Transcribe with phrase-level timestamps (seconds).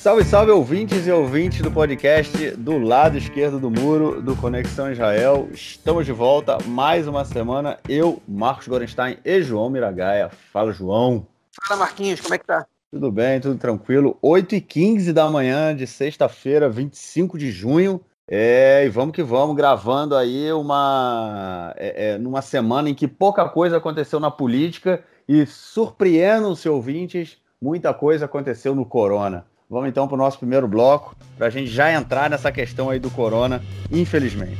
[0.00, 5.50] Salve, salve, ouvintes e ouvintes do podcast do lado esquerdo do muro do Conexão Israel.
[5.52, 7.78] Estamos de volta mais uma semana.
[7.86, 10.30] Eu, Marcos Gorenstein e João Miragaia.
[10.50, 11.26] Fala, João.
[11.52, 12.66] Fala, Marquinhos, como é que tá?
[12.90, 14.16] Tudo bem, tudo tranquilo.
[14.24, 18.00] 8h15 da manhã de sexta-feira, 25 de junho.
[18.26, 21.74] É, e vamos que vamos, gravando aí uma.
[21.76, 27.92] É, é, numa semana em que pouca coisa aconteceu na política e surpreendam-se, ouvintes, muita
[27.92, 29.49] coisa aconteceu no Corona.
[29.70, 32.98] Vamos então para o nosso primeiro bloco, para a gente já entrar nessa questão aí
[32.98, 34.58] do corona, infelizmente.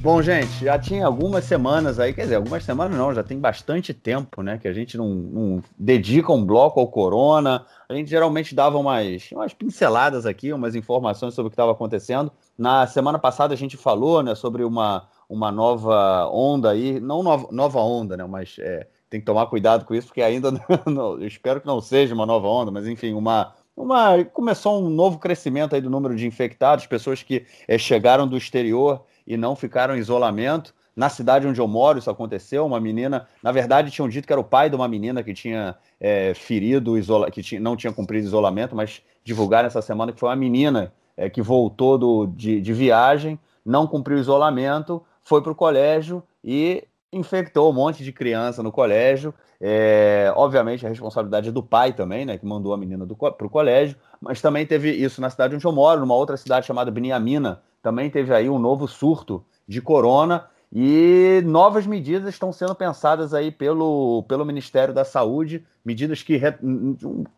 [0.00, 3.92] Bom, gente, já tinha algumas semanas aí, quer dizer, algumas semanas não, já tem bastante
[3.92, 7.66] tempo, né, que a gente não, não dedica um bloco ao corona.
[7.86, 12.32] A gente geralmente dava umas, umas pinceladas aqui, umas informações sobre o que estava acontecendo.
[12.56, 17.48] Na semana passada a gente falou, né, sobre uma, uma nova onda aí, não nova,
[17.52, 20.50] nova onda, né, mas é, tem que tomar cuidado com isso, porque ainda
[20.86, 24.88] não, eu espero que não seja uma nova onda, mas enfim, uma, uma começou um
[24.88, 29.54] novo crescimento aí do número de infectados, pessoas que é, chegaram do exterior e não
[29.54, 30.74] ficaram em isolamento.
[30.96, 32.64] Na cidade onde eu moro, isso aconteceu.
[32.64, 35.74] Uma menina, na verdade, tinham dito que era o pai de uma menina que tinha
[36.00, 40.30] é, ferido, isola, que tinha, não tinha cumprido isolamento, mas divulgaram essa semana que foi
[40.30, 45.54] uma menina é, que voltou do, de, de viagem, não cumpriu isolamento, foi para o
[45.54, 49.34] colégio e infectou um monte de criança no colégio.
[49.60, 53.50] É, obviamente, a responsabilidade é do pai também, né, que mandou a menina para o
[53.50, 57.62] colégio, mas também teve isso na cidade onde eu moro, numa outra cidade chamada Beniamina,
[57.82, 60.46] também teve aí um novo surto de corona.
[60.74, 66.40] E novas medidas estão sendo pensadas aí pelo, pelo Ministério da Saúde, medidas que,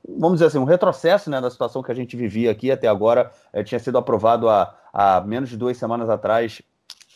[0.08, 3.32] vamos dizer assim, um retrocesso né, da situação que a gente vivia aqui até agora,
[3.52, 6.62] é, tinha sido aprovado há, há menos de duas semanas atrás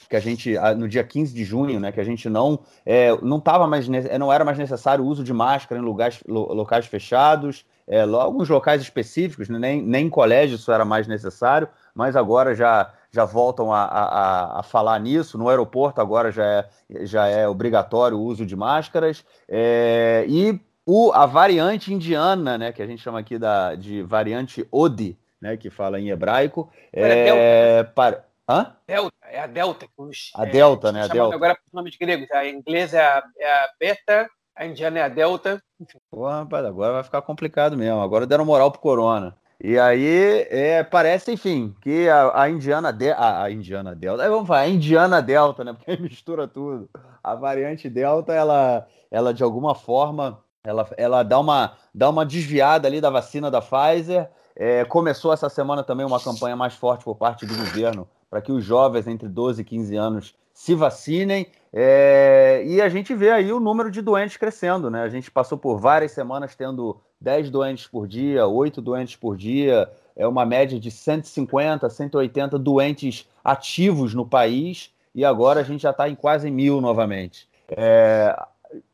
[0.08, 3.38] que a gente, no dia 15 de junho, né, que a gente não é, não
[3.38, 8.02] tava mais, não era mais necessário o uso de máscara em lugares, locais fechados, é,
[8.02, 12.90] alguns locais específicos, né, nem, nem em colégio isso era mais necessário, mas agora já,
[13.10, 15.36] já voltam a, a, a falar nisso.
[15.36, 16.68] No aeroporto agora já é,
[17.04, 19.24] já é obrigatório o uso de máscaras.
[19.48, 24.66] É, e o, a variante indiana, né, que a gente chama aqui da, de variante
[24.70, 28.74] Odi, né, que fala em hebraico, é, para, Hã?
[28.86, 29.86] Delta, é a Delta.
[29.96, 31.02] Os, a é, Delta, né?
[31.02, 31.34] A Delta.
[31.34, 32.30] Agora por nomes gregos.
[32.30, 35.62] A inglesa é a, é a Beta, a indiana é a Delta.
[35.80, 35.98] Enfim.
[36.10, 38.00] Pô, rapaz, agora vai ficar complicado mesmo.
[38.00, 39.36] Agora deram moral pro Corona.
[39.60, 44.46] E aí, é, parece, enfim, que a, a Indiana de, a, a, Indiana Delta, vamos
[44.46, 45.72] falar, a Indiana Delta, né?
[45.72, 46.88] Porque mistura tudo.
[47.22, 52.86] A variante Delta, ela, ela de alguma forma, ela, ela dá, uma, dá uma desviada
[52.86, 54.30] ali da vacina da Pfizer.
[54.58, 58.50] É, começou essa semana também uma campanha mais forte por parte do governo para que
[58.50, 61.46] os jovens entre 12 e 15 anos se vacinem.
[61.72, 65.02] É, e a gente vê aí o número de doentes crescendo, né?
[65.02, 69.88] A gente passou por várias semanas tendo 10 doentes por dia, 8 doentes por dia,
[70.16, 75.90] é uma média de 150, 180 doentes ativos no país, e agora a gente já
[75.90, 77.48] está em quase mil novamente.
[77.70, 78.36] É,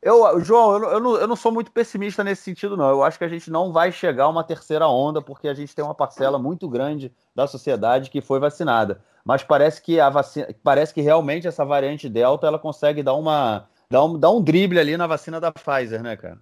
[0.03, 2.89] eu, João, eu, eu, não, eu não sou muito pessimista nesse sentido, não.
[2.89, 5.75] Eu acho que a gente não vai chegar a uma terceira onda, porque a gente
[5.75, 10.49] tem uma parcela muito grande da sociedade que foi vacinada mas parece que a vacina,
[10.63, 14.79] parece que realmente essa variante Delta ela consegue dar uma dar um, dar um drible
[14.79, 16.39] ali na vacina da Pfizer, né, cara?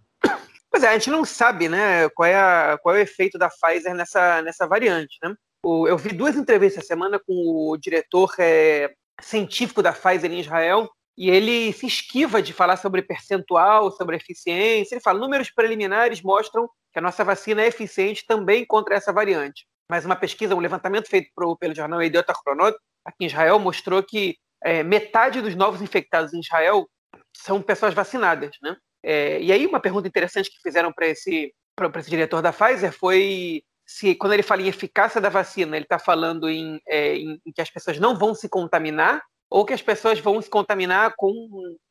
[0.70, 3.48] Pois é, a gente não sabe, né, qual é, a, qual é o efeito da
[3.48, 5.34] Pfizer nessa, nessa variante, né?
[5.64, 7.32] Eu vi duas entrevistas essa semana com
[7.70, 13.02] o diretor é, científico da Pfizer em Israel, e ele se esquiva de falar sobre
[13.02, 14.94] percentual, sobre eficiência.
[14.94, 19.66] Ele fala: números preliminares mostram que a nossa vacina é eficiente também contra essa variante
[19.92, 22.74] mas uma pesquisa, um levantamento feito pro, pelo jornal Idiota Chronot,
[23.04, 26.88] aqui em Israel, mostrou que é, metade dos novos infectados em Israel
[27.36, 28.74] são pessoas vacinadas, né?
[29.04, 31.52] É, e aí uma pergunta interessante que fizeram para esse,
[31.98, 35.98] esse diretor da Pfizer foi se quando ele fala em eficácia da vacina, ele está
[35.98, 39.20] falando em, é, em, em, que as pessoas não vão se contaminar
[39.52, 41.30] ou que as pessoas vão se contaminar com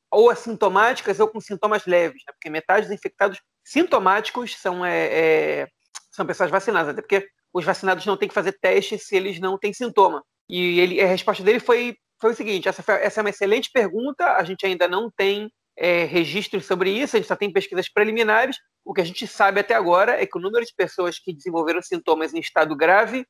[0.10, 2.34] ou assintomáticas ou com sintomas leves, né?
[2.34, 5.68] porque metade dos infectados sintomáticos são, é, é
[6.12, 9.60] são pessoas vacinadas, até porque os vacinados não têm que fazer teste se eles não
[9.60, 10.24] têm sintoma.
[10.50, 13.70] E ele, a resposta dele foi, foi o seguinte: essa, foi, essa é uma excelente
[13.72, 17.88] pergunta, a gente ainda não tem é, registros sobre isso, a gente só tem pesquisas
[17.88, 18.58] preliminares.
[18.84, 21.82] O que a gente sabe até agora é que o número de pessoas que desenvolveram
[21.82, 23.24] sintomas em estado grave,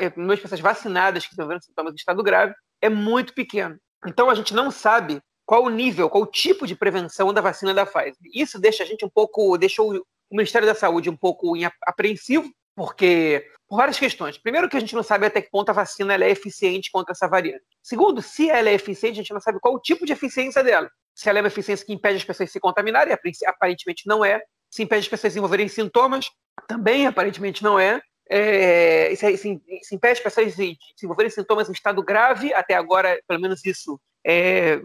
[0.00, 2.54] é, o número de pessoas vacinadas que desenvolveram sintomas em estado grave,
[2.84, 3.78] é muito pequeno.
[4.06, 7.72] Então a gente não sabe qual o nível, qual o tipo de prevenção da vacina
[7.72, 8.14] da Pfizer.
[8.34, 11.52] Isso deixa a gente um pouco, deixou o Ministério da Saúde um pouco
[11.82, 14.36] apreensivo, porque por várias questões.
[14.36, 17.26] Primeiro que a gente não sabe até que ponto a vacina é eficiente contra essa
[17.26, 17.64] variante.
[17.82, 20.90] Segundo, se ela é eficiente, a gente não sabe qual o tipo de eficiência dela.
[21.14, 23.16] Se ela é uma eficiência que impede as pessoas se contaminarem,
[23.46, 24.42] aparentemente não é.
[24.70, 26.30] se impede as pessoas de desenvolverem sintomas,
[26.68, 28.02] também aparentemente não é.
[28.28, 33.20] É se, se, se, impede as pessoas de desenvolverem sintomas em estado grave, até agora,
[33.26, 34.80] pelo menos isso é,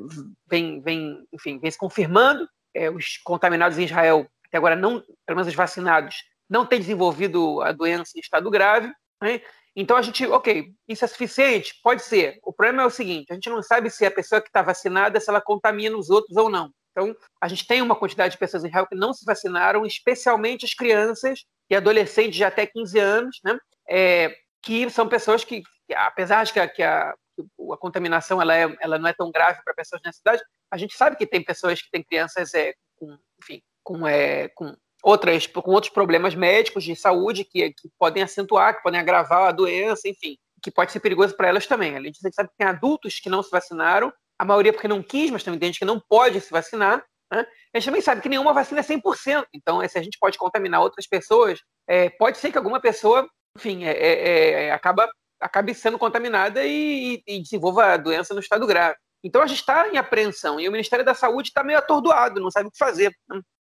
[0.47, 2.47] vem, vem, enfim, vem se confirmando.
[2.73, 6.17] É, os contaminados em Israel, até agora, não, pelo menos os vacinados,
[6.49, 8.91] não têm desenvolvido a doença em estado grave.
[9.21, 9.41] Né?
[9.75, 11.79] Então a gente, ok, isso é suficiente?
[11.81, 12.39] Pode ser.
[12.43, 15.19] O problema é o seguinte: a gente não sabe se a pessoa que está vacinada,
[15.19, 16.71] se ela contamina os outros ou não.
[16.99, 20.65] Então, a gente tem uma quantidade de pessoas em Israel que não se vacinaram, especialmente
[20.65, 23.57] as crianças e adolescentes de até 15 anos, né?
[23.89, 25.63] É, que são pessoas que,
[25.95, 29.61] apesar de que a, que a, a contaminação ela, é, ela não é tão grave
[29.63, 33.17] para pessoas nessa cidade, a gente sabe que tem pessoas que têm crianças é, com,
[33.41, 38.75] enfim, com, é, com outras com outros problemas médicos de saúde que, que podem acentuar,
[38.75, 41.95] que podem agravar a doença, enfim, que pode ser perigoso para elas também.
[41.95, 45.29] A gente sabe que tem adultos que não se vacinaram, a maioria porque não quis,
[45.29, 47.05] mas também tem gente que não pode se vacinar.
[47.31, 47.45] Né?
[47.73, 50.81] A gente também sabe que nenhuma vacina é 100%, então se a gente pode contaminar
[50.81, 55.07] outras pessoas, é, pode ser que alguma pessoa, enfim, é, é, é acaba,
[55.39, 58.95] acabe sendo contaminada e, e, desenvolva a doença no estado grave.
[59.23, 62.49] Então a gente está em apreensão e o Ministério da Saúde está meio atordoado, não
[62.49, 63.13] sabe o que fazer.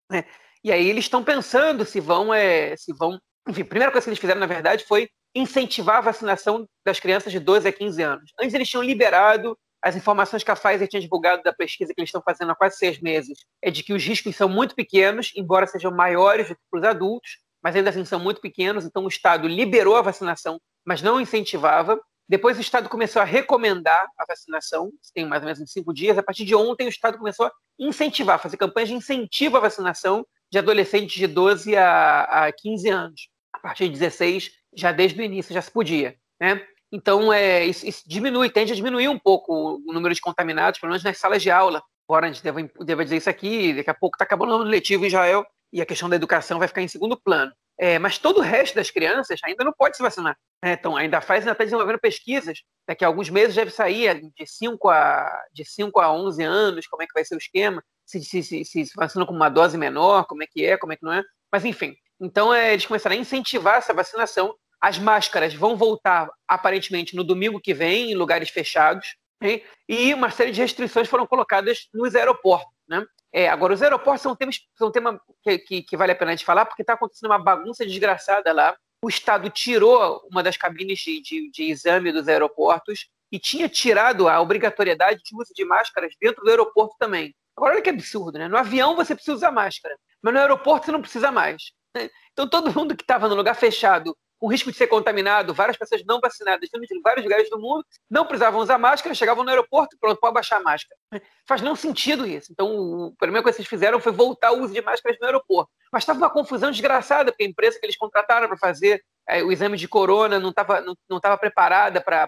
[0.09, 0.23] Né?
[0.63, 3.19] E aí eles estão pensando se vão, é, se vão.
[3.47, 7.31] Enfim, a primeira coisa que eles fizeram, na verdade, foi incentivar a vacinação das crianças
[7.31, 8.31] de 12 a 15 anos.
[8.39, 12.09] Antes eles tinham liberado as informações que a Pfizer tinha divulgado da pesquisa que eles
[12.09, 15.65] estão fazendo há quase seis meses é de que os riscos são muito pequenos, embora
[15.65, 18.85] sejam maiores do que para os adultos, mas ainda assim são muito pequenos.
[18.85, 21.99] Então o Estado liberou a vacinação, mas não incentivava.
[22.27, 26.17] Depois o Estado começou a recomendar a vacinação, tem mais ou menos uns cinco dias.
[26.17, 30.25] A partir de ontem o Estado começou a incentivar, fazer campanhas de incentivo à vacinação
[30.51, 33.29] de adolescentes de 12 a, a 15 anos.
[33.53, 36.15] A partir de 16, já desde o início, já se podia.
[36.39, 36.65] Né?
[36.91, 40.91] Então, é, isso, isso, diminui, tende a diminuir um pouco o número de contaminados, pelo
[40.91, 41.81] menos nas salas de aula.
[42.09, 44.63] Embora a gente deva, deva dizer isso aqui, daqui a pouco está acabando o ano
[44.63, 47.51] letivo em Israel e a questão da educação vai ficar em segundo plano.
[47.77, 50.35] É, mas todo o resto das crianças ainda não pode se vacinar.
[50.63, 50.73] Né?
[50.73, 52.59] Então, ainda faz, ainda está desenvolvendo pesquisas.
[52.87, 57.03] Daqui a alguns meses deve sair de 5 a, de 5 a 11 anos, como
[57.03, 60.25] é que vai ser o esquema se, se, se, se vacina com uma dose menor,
[60.25, 61.23] como é que é, como é que não é.
[61.51, 64.55] Mas, enfim, então é, eles começaram a incentivar essa vacinação.
[64.81, 69.15] As máscaras vão voltar, aparentemente, no domingo que vem, em lugares fechados.
[69.41, 69.63] Hein?
[69.87, 72.71] E uma série de restrições foram colocadas nos aeroportos.
[72.87, 73.05] Né?
[73.31, 74.37] É, agora, os aeroportos são,
[74.75, 77.29] são um tema que, que, que, vale a pena a gente falar, porque está acontecendo
[77.29, 78.75] uma bagunça desgraçada lá.
[79.03, 84.27] O Estado tirou uma das cabines de, de, de exame dos aeroportos e tinha tirado
[84.27, 87.33] a obrigatoriedade de uso de máscaras dentro do aeroporto também.
[87.55, 88.47] Agora, olha que absurdo, né?
[88.47, 91.71] No avião você precisa usar máscara, mas no aeroporto você não precisa mais.
[91.95, 92.09] Né?
[92.31, 96.03] Então, todo mundo que estava no lugar fechado, com risco de ser contaminado, várias pessoas
[96.05, 100.19] não vacinadas, em vários lugares do mundo, não precisavam usar máscara, chegavam no aeroporto pronto,
[100.19, 100.99] pode baixar a máscara.
[101.45, 102.51] Faz não sentido isso.
[102.51, 105.69] Então, a primeira coisa que eles fizeram foi voltar o uso de máscaras no aeroporto.
[105.91, 109.51] Mas estava uma confusão desgraçada, porque a empresa que eles contrataram para fazer é, o
[109.51, 112.27] exame de corona não estava não, não preparada para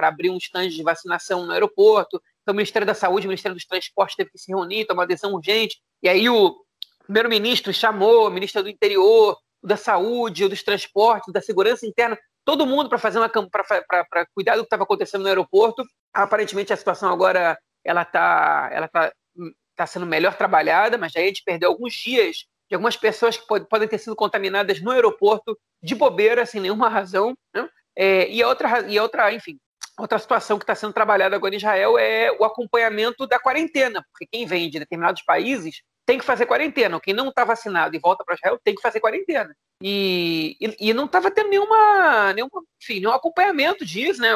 [0.00, 2.20] abrir um stand de vacinação no aeroporto.
[2.42, 5.32] Então, o Ministério da Saúde, o Ministério dos Transportes teve que se reunir, tomar decisão
[5.32, 5.80] urgente.
[6.02, 6.54] E aí o
[7.04, 12.88] primeiro-ministro chamou o ministro do Interior, da Saúde, dos Transportes, da Segurança Interna, todo mundo
[12.88, 15.84] para fazer uma para cuidar do que estava acontecendo no aeroporto.
[16.12, 19.12] Aparentemente a situação agora ela está ela tá,
[19.74, 23.46] tá sendo melhor trabalhada, mas aí a gente perdeu alguns dias de algumas pessoas que
[23.46, 27.36] pode, podem ter sido contaminadas no aeroporto de bobeira, sem nenhuma razão.
[27.54, 27.68] Né?
[27.96, 29.58] É, e outra, e outra, enfim,
[29.96, 34.26] Outra situação que está sendo trabalhada agora em Israel é o acompanhamento da quarentena, porque
[34.26, 37.00] quem vem de determinados países tem que fazer quarentena.
[37.00, 39.54] Quem não está vacinado e volta para Israel tem que fazer quarentena.
[39.82, 44.30] E, e, e não estava tendo nenhuma, nenhuma, enfim, nenhum acompanhamento disso, né?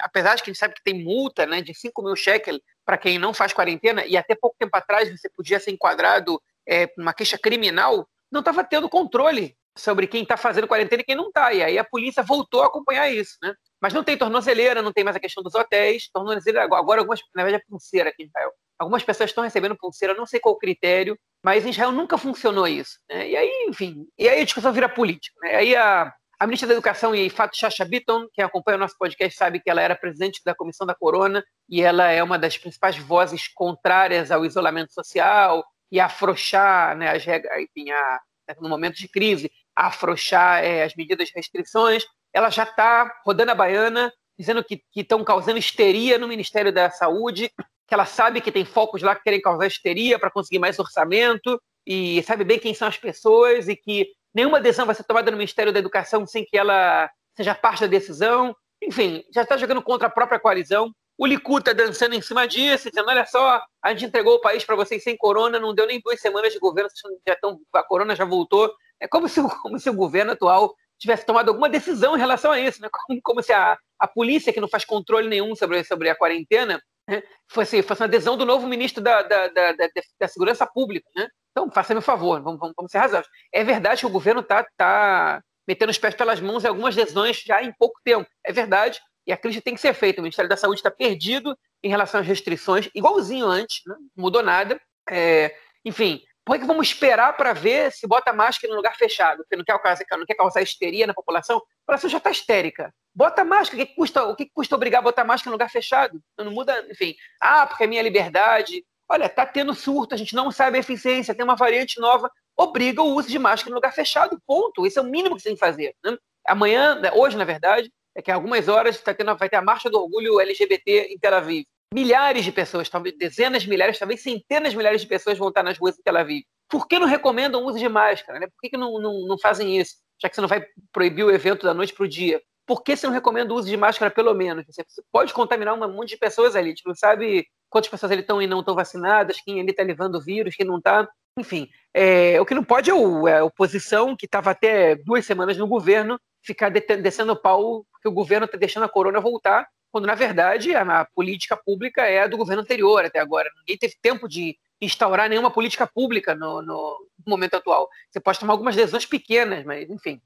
[0.00, 2.98] Apesar de que a gente sabe que tem multa né, de 5 mil shekel para
[2.98, 7.14] quem não faz quarentena, e até pouco tempo atrás você podia ser enquadrado é, numa
[7.14, 11.52] queixa criminal, não estava tendo controle sobre quem está fazendo quarentena e quem não está.
[11.52, 13.54] E aí a polícia voltou a acompanhar isso, né?
[13.80, 16.08] Mas não tem tornozeleira, não tem mais a questão dos hotéis.
[16.12, 18.52] Tornozeleira, agora, algumas, na verdade, é pulseira aqui em Israel.
[18.80, 22.98] Algumas pessoas estão recebendo pulseira, não sei qual critério, mas em Israel nunca funcionou isso.
[23.08, 23.30] Né?
[23.30, 25.34] E aí, enfim, e aí a discussão vira política.
[25.42, 25.56] Né?
[25.56, 29.60] Aí a, a ministra da Educação, Ifat Chacha Bitton, quem acompanha o nosso podcast sabe
[29.60, 33.48] que ela era presidente da Comissão da Corona e ela é uma das principais vozes
[33.48, 38.20] contrárias ao isolamento social e afrouxar né, as regras, enfim, a,
[38.60, 43.54] no momento de crise, afrouxar é, as medidas de restrições ela já está rodando a
[43.54, 47.50] baiana, dizendo que estão causando histeria no Ministério da Saúde,
[47.90, 51.60] que ela sabe que tem focos lá que querem causar histeria para conseguir mais orçamento,
[51.84, 55.36] e sabe bem quem são as pessoas, e que nenhuma decisão vai ser tomada no
[55.36, 58.54] Ministério da Educação sem que ela seja parte da decisão.
[58.80, 60.92] Enfim, já está jogando contra a própria coalizão.
[61.18, 64.64] O Likud está dançando em cima disso, dizendo: olha só, a gente entregou o país
[64.64, 66.88] para vocês sem corona, não deu nem duas semanas de governo,
[67.26, 68.72] já estão, a corona já voltou.
[69.00, 72.60] É como se, como se o governo atual tivesse tomado alguma decisão em relação a
[72.60, 72.88] isso, né?
[72.92, 76.80] como, como se a, a polícia, que não faz controle nenhum sobre, sobre a quarentena,
[77.10, 77.22] né?
[77.48, 79.88] fosse, fosse uma adesão do novo ministro da, da, da, da,
[80.20, 81.08] da Segurança Pública.
[81.14, 81.28] Né?
[81.50, 83.30] Então, faça-me um favor, vamos, vamos, vamos ser razoáveis.
[83.52, 87.42] É verdade que o governo está tá metendo os pés pelas mãos em algumas decisões
[87.44, 88.28] já em pouco tempo.
[88.44, 90.20] É verdade, e a crise tem que ser feita.
[90.20, 93.94] O Ministério da Saúde está perdido em relação às restrições, igualzinho antes, né?
[94.16, 94.80] não mudou nada.
[95.08, 99.44] É, enfim, por que vamos esperar para ver se bota máscara em lugar fechado?
[99.44, 101.58] Porque não quer causar, não quer causar histeria na população?
[101.58, 102.92] A população já está histérica.
[103.14, 103.80] Bota máscara.
[103.80, 106.20] O que, custa, o que custa obrigar a botar máscara em lugar fechado?
[106.36, 107.14] Não muda, enfim.
[107.40, 108.84] Ah, porque é minha liberdade.
[109.08, 112.28] Olha, está tendo surto, a gente não sabe a eficiência, tem uma variante nova.
[112.56, 114.84] Obriga o uso de máscara em lugar fechado, ponto.
[114.84, 115.94] Isso é o mínimo que você tem que fazer.
[116.04, 116.18] Né?
[116.48, 119.88] Amanhã, né, hoje, na verdade, é que algumas horas tá tendo, vai ter a Marcha
[119.88, 124.70] do Orgulho LGBT em Tel Aviv milhares de pessoas, talvez dezenas de milhares, talvez centenas
[124.70, 126.44] de milhares de pessoas vão estar nas ruas de Tel Aviv.
[126.68, 128.38] Por que não recomendam o uso de máscara?
[128.38, 128.46] Né?
[128.46, 129.96] Por que, que não, não, não fazem isso?
[130.20, 132.40] Já que você não vai proibir o evento da noite para o dia.
[132.64, 134.64] Por que você não recomenda o uso de máscara, pelo menos?
[134.66, 136.68] Você pode contaminar um monte de pessoas ali.
[136.68, 139.82] A gente não sabe quantas pessoas ali estão e não estão vacinadas, quem ali está
[139.82, 141.08] levando o vírus, quem não está.
[141.36, 145.26] Enfim, é, o que não pode é, o, é a oposição, que estava até duas
[145.26, 149.66] semanas no governo, ficar descendo o pau, porque o governo está deixando a corona voltar
[149.90, 153.50] quando na verdade a, a, política pública é a do governo anterior até agora.
[153.60, 157.88] Ninguém teve tempo de instaurar nenhuma política pública no, no momento atual.
[158.10, 160.20] Você pode tomar algumas decisões pequenas, mas enfim.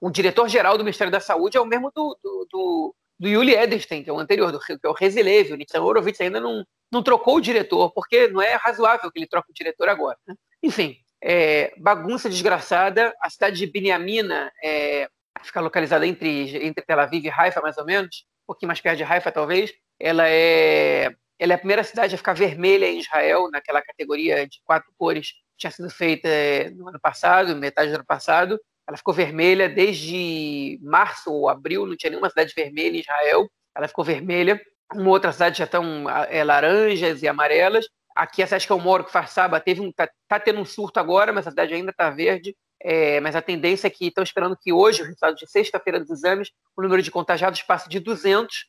[0.00, 4.04] O diretor-geral do Ministério da Saúde é o mesmo do, do, do, do Yuli Edelstein,
[4.04, 5.52] que é o anterior, do, que é o Resilev.
[5.52, 9.26] O Nitzan Horowitz ainda não, não trocou o diretor, porque não é razoável que ele
[9.26, 10.16] troque o diretor agora.
[10.26, 10.34] Né?
[10.62, 13.12] Enfim, é, bagunça desgraçada.
[13.20, 15.08] A cidade de Beniamina é,
[15.42, 19.04] fica localizada entre, entre Tel Aviv e Haifa, mais ou menos pouquinho mais perto de
[19.04, 19.72] Haifa, talvez.
[20.00, 24.60] Ela é, ela é a primeira cidade a ficar vermelha em Israel, naquela categoria de
[24.64, 28.58] quatro cores que tinha sido feita eh, no ano passado, metade do ano passado.
[28.88, 33.48] Ela ficou vermelha desde março ou abril, não tinha nenhuma cidade vermelha em Israel.
[33.76, 34.60] Ela ficou vermelha.
[34.94, 37.86] Uma outra cidade já estão é, laranjas e amarelas.
[38.16, 40.98] Aqui, a cidade que eu moro, que Farsaba, teve um, tá, tá tendo um surto
[40.98, 42.56] agora, mas a cidade ainda está verde.
[42.80, 46.10] É, mas a tendência é que estão esperando que hoje, o resultado de sexta-feira dos
[46.10, 48.66] exames, o número de contagiados passe de 200.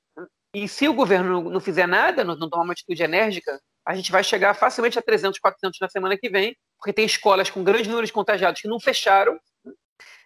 [0.56, 4.24] E se o governo não fizer nada, não, tomar uma atitude enérgica, a gente vai
[4.24, 8.06] chegar facilmente a 300, 400 na semana que vem, porque tem escolas com grande número
[8.06, 9.40] de contagiados que não fecharam.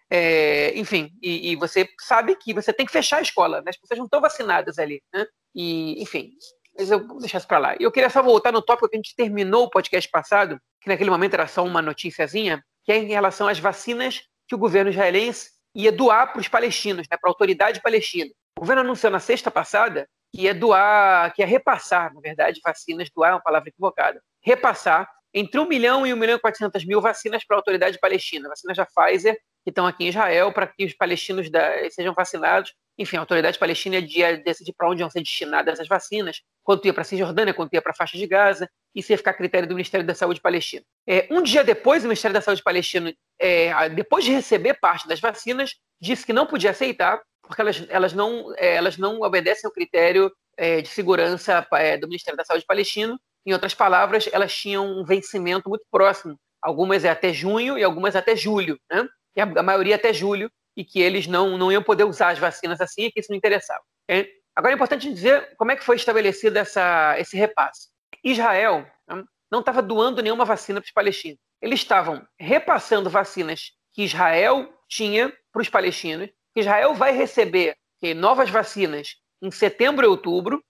[0.10, 3.70] É, enfim, e, e, você sabe que você tem que fechar a escola, né?
[3.70, 5.02] as pessoas não estão vacinadas ali.
[5.14, 5.26] Né?
[5.56, 6.32] E, enfim,
[6.78, 7.76] mas eu vou deixar isso para lá.
[7.80, 10.90] E eu queria só voltar no tópico que a gente terminou o podcast passado, que
[10.90, 14.92] naquele momento era só uma noticiazinha, que é em relação às vacinas que o governo
[14.92, 18.30] israelense ia doar para os palestinos, né, para a autoridade palestina.
[18.58, 23.10] O governo anunciou na sexta passada que ia doar, que ia repassar, na verdade, vacinas,
[23.16, 27.02] doar é uma palavra equivocada, repassar entre 1 milhão e 1 milhão e 400 mil
[27.02, 30.86] vacinas para a autoridade palestina, vacinas da Pfizer, que estão aqui em Israel, para que
[30.86, 35.22] os palestinos da, sejam vacinados enfim, a autoridade palestina ia decidir para onde iam ser
[35.22, 38.70] destinadas as vacinas, quanto ia para a Cisjordânia, quanto ia para a faixa de Gaza,
[38.94, 40.86] isso ia ficar a critério do Ministério da Saúde palestino.
[41.08, 45.20] É, um dia depois, o Ministério da Saúde palestino, é, depois de receber parte das
[45.20, 49.74] vacinas, disse que não podia aceitar, porque elas, elas, não, é, elas não obedecem ao
[49.74, 53.20] critério é, de segurança é, do Ministério da Saúde palestino.
[53.46, 56.40] Em outras palavras, elas tinham um vencimento muito próximo.
[56.62, 59.06] Algumas é até junho e algumas até julho, né?
[59.36, 62.82] e a maioria até julho e que eles não, não iam poder usar as vacinas
[62.82, 63.82] assim e que isso não interessava.
[64.10, 64.30] Okay?
[64.56, 67.90] Agora é importante dizer como é que foi estabelecido essa, esse repasse.
[68.24, 71.40] Israel né, não estava doando nenhuma vacina para os palestinos.
[71.62, 76.30] Eles estavam repassando vacinas que Israel tinha para os palestinos.
[76.56, 77.76] Israel vai receber
[78.16, 80.64] novas vacinas em setembro e outubro,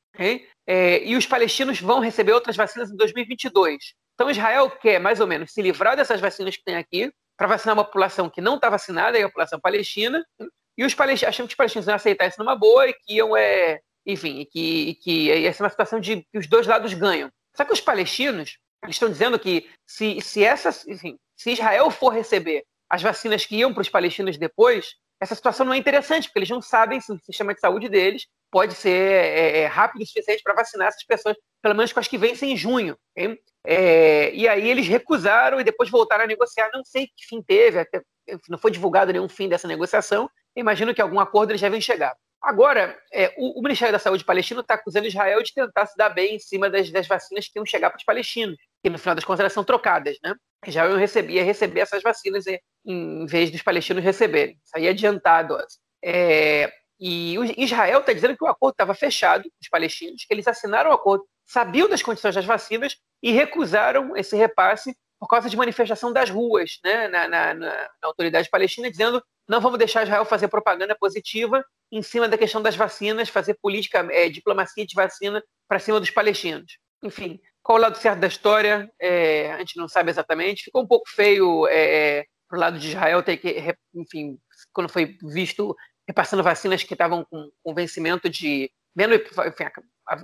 [0.67, 3.95] é, e os palestinos vão receber outras vacinas em 2022.
[4.13, 7.75] Então Israel quer, mais ou menos, se livrar dessas vacinas que tem aqui, para vacinar
[7.75, 10.23] uma população que não está vacinada, é a população palestina,
[10.77, 13.35] e os palestinos, achando que os palestinos iam aceitar isso numa boa e que iam,
[13.37, 16.93] é, enfim, e que, e que ia ser uma situação de que os dois lados
[16.93, 17.31] ganham.
[17.55, 22.63] Só que os palestinos, estão dizendo que se, se, essa, enfim, se Israel for receber
[22.89, 26.49] as vacinas que iam para os palestinos depois, essa situação não é interessante, porque eles
[26.49, 30.43] não sabem se o sistema de saúde deles pode ser é, é rápido o suficiente
[30.43, 32.95] para vacinar essas pessoas, pelo menos com as que vencem em junho.
[33.65, 36.69] É, e aí eles recusaram e depois voltaram a negociar.
[36.71, 37.99] Não sei que fim teve, até,
[38.47, 40.29] não foi divulgado nenhum fim dessa negociação.
[40.55, 42.15] Imagino que algum acordo eles devem chegar.
[42.39, 46.09] Agora, é, o, o, Ministério da Saúde palestino está acusando Israel de tentar se dar
[46.09, 49.15] bem em cima das, das vacinas que iam chegar para os palestinos, que no final
[49.15, 50.35] das contas elas são trocadas, né?
[50.67, 54.59] Israel receber, ia receber essas vacinas em, em vez dos palestinos receberem.
[54.63, 55.57] Isso aí é adiantado.
[56.03, 56.71] É,
[57.05, 60.93] E Israel está dizendo que o acordo estava fechado, os palestinos, que eles assinaram o
[60.93, 66.29] acordo, sabiam das condições das vacinas e recusaram esse repasse por causa de manifestação das
[66.29, 71.61] ruas, né, na, na, na, autoridade palestina, dizendo não vamos deixar Israel fazer propaganda positiva
[71.91, 76.09] em cima da questão das vacinas, fazer política, é, diplomacia de vacina para cima dos
[76.09, 76.77] palestinos.
[77.03, 78.89] Enfim, qual o lado certo da história?
[78.97, 80.63] É, a gente não sabe exatamente.
[80.63, 84.37] Ficou um pouco feio é, é para o lado de Israel ter que, enfim,
[84.71, 85.75] quando foi visto
[86.07, 89.65] repassando vacinas que estavam com, com vencimento de menos, enfim,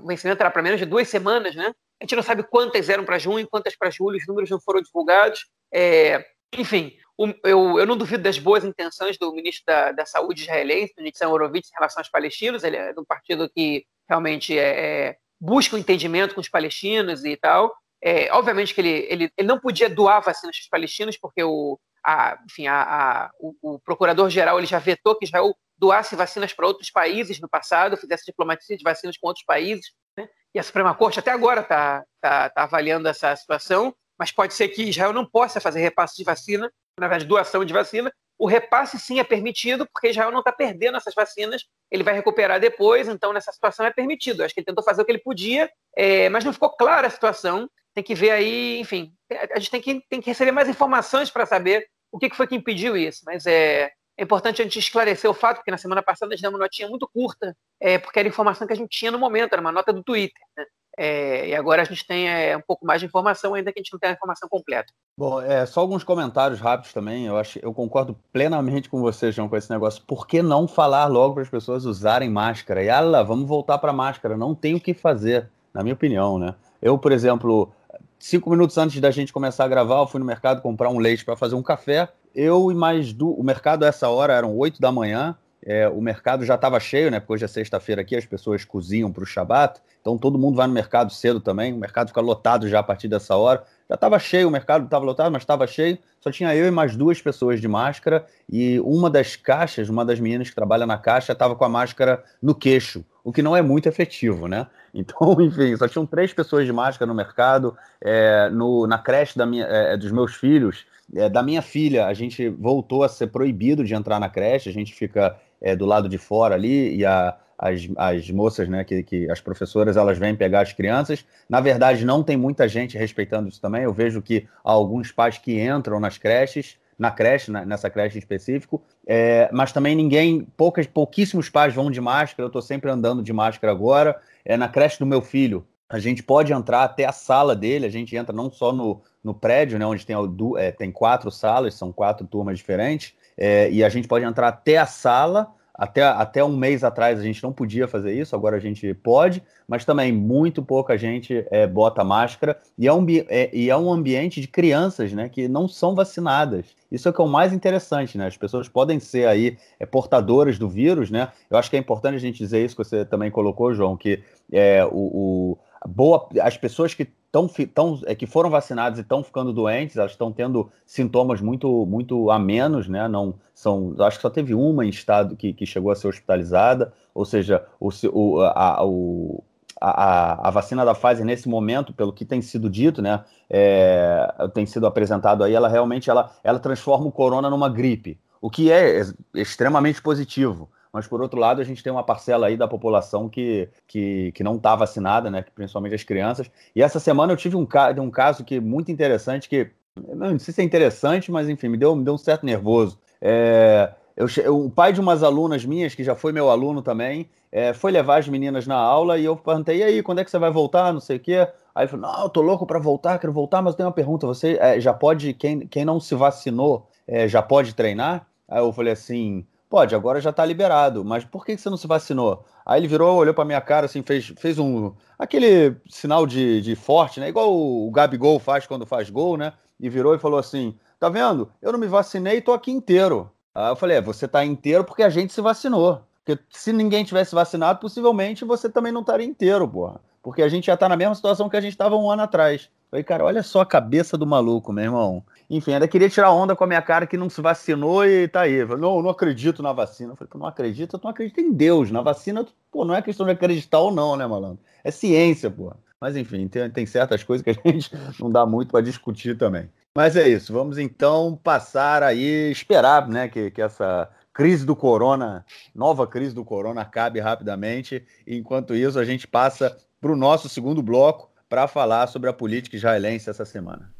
[0.01, 1.73] o vencimento era para menos de duas semanas, né?
[1.99, 4.81] A gente não sabe quantas eram para junho, quantas para julho, os números não foram
[4.81, 5.47] divulgados.
[5.73, 10.41] É, enfim, o, eu, eu, não duvido das boas intenções do ministro da, da Saúde
[10.43, 12.63] israelense, do Nitzan Horowitz, em relação aos palestinos.
[12.63, 16.49] Ele é de um partido que realmente é, é, busca o um entendimento com os
[16.49, 17.75] palestinos e tal.
[18.01, 21.77] É, obviamente que ele, ele, ele não podia doar vacinas para os palestinos, porque o,
[22.09, 26.65] a, enfim, a, a, o, o procurador-geral ele já vetou que Israel doasse vacinas para
[26.65, 29.91] outros países no passado, fizesse diplomacia de vacinas com outros países.
[30.17, 30.27] Né?
[30.53, 34.67] E a Suprema Corte até agora está tá, tá avaliando essa situação, mas pode ser
[34.69, 38.11] que Israel não possa fazer repasse de vacina, na verdade, doação de vacina.
[38.37, 42.59] O repasse sim é permitido, porque Israel não está perdendo essas vacinas, ele vai recuperar
[42.59, 44.43] depois, então nessa situação é permitido.
[44.43, 47.09] Acho que ele tentou fazer o que ele podia, é, mas não ficou clara a
[47.09, 47.69] situação.
[47.93, 49.13] Tem que ver aí, enfim,
[49.51, 52.47] a gente tem que, tem que receber mais informações para saber o que, que foi
[52.47, 53.23] que impediu isso.
[53.25, 56.41] Mas é, é importante a gente esclarecer o fato, porque na semana passada a gente
[56.41, 59.53] deu uma notinha muito curta, é, porque era informação que a gente tinha no momento,
[59.53, 60.41] era uma nota do Twitter.
[60.57, 60.65] Né?
[61.01, 63.81] É, e agora a gente tem é, um pouco mais de informação, ainda que a
[63.81, 64.91] gente não tenha a informação completa.
[65.17, 67.25] Bom, é, só alguns comentários rápidos também.
[67.25, 70.03] Eu acho, eu concordo plenamente com você, João, com esse negócio.
[70.05, 72.83] Por que não falar logo para as pessoas usarem máscara?
[72.83, 74.35] E ala, vamos voltar para máscara.
[74.35, 76.53] Não tem o que fazer, na minha opinião, né?
[76.81, 77.71] Eu, por exemplo,
[78.19, 81.25] cinco minutos antes da gente começar a gravar, eu fui no mercado comprar um leite
[81.25, 83.29] para fazer um café eu e mais do.
[83.31, 85.35] O mercado, essa hora, eram 8 da manhã.
[85.61, 87.19] É, o mercado já estava cheio, né?
[87.19, 89.81] Porque hoje é sexta-feira aqui, as pessoas cozinham para o Shabat.
[89.99, 91.73] Então todo mundo vai no mercado cedo também.
[91.73, 93.63] O mercado fica lotado já a partir dessa hora.
[93.89, 95.97] Já estava cheio, o mercado estava lotado, mas estava cheio.
[96.21, 98.25] Só tinha eu e mais duas pessoas de máscara.
[98.49, 102.23] E uma das caixas, uma das meninas que trabalha na caixa, estava com a máscara
[102.41, 104.65] no queixo, o que não é muito efetivo, né?
[104.93, 107.77] Então, enfim, só tinham três pessoas de máscara no mercado.
[108.01, 112.13] É, no, na creche da minha, é, dos meus filhos, é, da minha filha, a
[112.13, 116.07] gente voltou a ser proibido de entrar na creche, a gente fica é, do lado
[116.07, 120.35] de fora ali e a, as, as moças, né, que, que as professoras, elas vêm
[120.35, 121.25] pegar as crianças.
[121.49, 123.83] Na verdade, não tem muita gente respeitando isso também.
[123.83, 128.19] Eu vejo que há alguns pais que entram nas creches, na creche, nessa creche em
[128.19, 132.43] específico, é, mas também ninguém, poucas, pouquíssimos pais vão de máscara.
[132.43, 134.19] Eu estou sempre andando de máscara agora.
[134.43, 135.65] É na creche do meu filho.
[135.89, 139.33] A gente pode entrar até a sala dele, a gente entra não só no, no
[139.33, 140.15] prédio, né, onde tem,
[140.57, 144.77] é, tem quatro salas, são quatro turmas diferentes, é, e a gente pode entrar até
[144.77, 145.51] a sala.
[145.79, 149.41] Até, até um mês atrás a gente não podia fazer isso, agora a gente pode,
[149.65, 153.89] mas também muito pouca gente é, bota máscara e é, um, é, e é um
[153.89, 156.65] ambiente de crianças né, que não são vacinadas.
[156.91, 158.27] Isso é o que é o mais interessante, né?
[158.27, 161.29] As pessoas podem ser aí é, portadoras do vírus, né?
[161.49, 164.21] Eu acho que é importante a gente dizer isso que você também colocou, João, que
[164.51, 169.23] é, o, o boa, as pessoas que tão, tão, é, que foram vacinadas e estão
[169.23, 173.07] ficando doentes, elas estão tendo sintomas muito, muito a menos, né?
[173.07, 176.91] Não são, acho que só teve uma em estado que, que chegou a ser hospitalizada,
[177.13, 179.43] ou seja, o, o, a, o,
[179.79, 184.65] a, a, vacina da Pfizer nesse momento, pelo que tem sido dito, né, é, tem
[184.65, 189.01] sido apresentado aí, ela realmente ela, ela transforma o corona numa gripe, o que é
[189.35, 193.69] extremamente positivo mas por outro lado a gente tem uma parcela aí da população que,
[193.87, 196.49] que, que não está vacinada, né, principalmente as crianças.
[196.75, 197.67] E essa semana eu tive um,
[198.01, 201.95] um caso que muito interessante, que não sei se é interessante, mas enfim, me deu,
[201.95, 202.97] me deu um certo nervoso.
[203.21, 204.27] É, eu,
[204.65, 208.19] o pai de umas alunas minhas, que já foi meu aluno também, é, foi levar
[208.19, 210.93] as meninas na aula e eu perguntei, e aí, quando é que você vai voltar,
[210.93, 211.47] não sei o quê?
[211.73, 214.27] Aí ele falou, não, eu tô louco para voltar, quero voltar, mas tenho uma pergunta,
[214.27, 218.27] você é, já pode, quem, quem não se vacinou, é, já pode treinar?
[218.47, 221.85] Aí eu falei assim, Pode, agora já está liberado, mas por que você não se
[221.85, 222.43] vacinou?
[222.65, 224.93] Aí ele virou, olhou para minha cara, assim, fez, fez um.
[225.17, 227.29] aquele sinal de, de forte, né?
[227.29, 229.53] Igual o, o Gabigol faz quando faz gol, né?
[229.79, 231.51] E virou e falou assim: tá vendo?
[231.61, 233.31] Eu não me vacinei e tô aqui inteiro.
[233.53, 236.01] Aí eu falei: é, você tá inteiro porque a gente se vacinou.
[236.25, 240.01] Porque se ninguém tivesse vacinado, possivelmente você também não estaria inteiro, porra.
[240.21, 242.69] Porque a gente já tá na mesma situação que a gente estava um ano atrás.
[242.89, 245.23] Falei, cara, olha só a cabeça do maluco, meu irmão.
[245.49, 248.41] Enfim, ainda queria tirar onda com a minha cara que não se vacinou e tá
[248.41, 248.65] aí.
[248.65, 250.13] Falei, não, não acredito na vacina.
[250.13, 250.97] Eu falei, não acredita?
[250.97, 251.89] Tu não acredita em Deus.
[251.89, 254.59] Na vacina, pô, não é questão de acreditar ou não, né, malandro?
[254.83, 255.73] É ciência, pô.
[255.99, 259.69] Mas enfim, tem, tem certas coisas que a gente não dá muito para discutir também.
[259.95, 265.43] Mas é isso, vamos então passar aí, esperar né, que, que essa crise do corona,
[265.75, 268.05] nova crise do corona acabe rapidamente.
[268.25, 272.77] Enquanto isso, a gente passa para o nosso segundo bloco para falar sobre a política
[272.77, 273.91] israelense essa semana.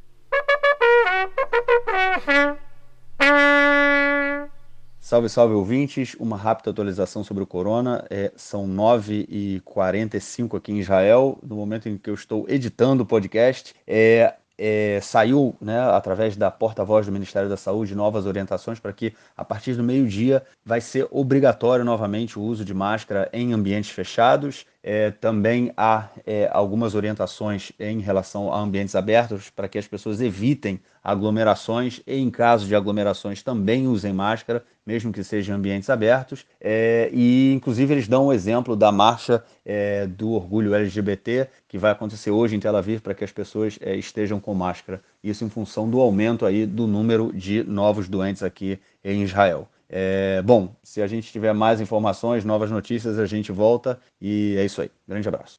[5.10, 6.14] Salve, salve ouvintes.
[6.20, 8.06] Uma rápida atualização sobre o corona.
[8.08, 13.74] É, são 9h45 aqui em Israel, no momento em que eu estou editando o podcast.
[13.84, 19.12] É, é, saiu, né, através da porta-voz do Ministério da Saúde, novas orientações para que,
[19.36, 24.64] a partir do meio-dia, vai ser obrigatório novamente o uso de máscara em ambientes fechados.
[24.82, 30.22] É, também há é, algumas orientações em relação a ambientes abertos para que as pessoas
[30.22, 36.46] evitem aglomerações e, em caso de aglomerações, também usem máscara, mesmo que sejam ambientes abertos.
[36.58, 41.76] É, e, inclusive, eles dão o um exemplo da marcha é, do orgulho LGBT, que
[41.76, 45.02] vai acontecer hoje em Tel Aviv, para que as pessoas é, estejam com máscara.
[45.22, 49.68] Isso em função do aumento aí do número de novos doentes aqui em Israel.
[49.92, 54.64] É, bom, se a gente tiver mais informações, novas notícias, a gente volta e é
[54.64, 54.90] isso aí.
[55.06, 55.58] Grande abraço.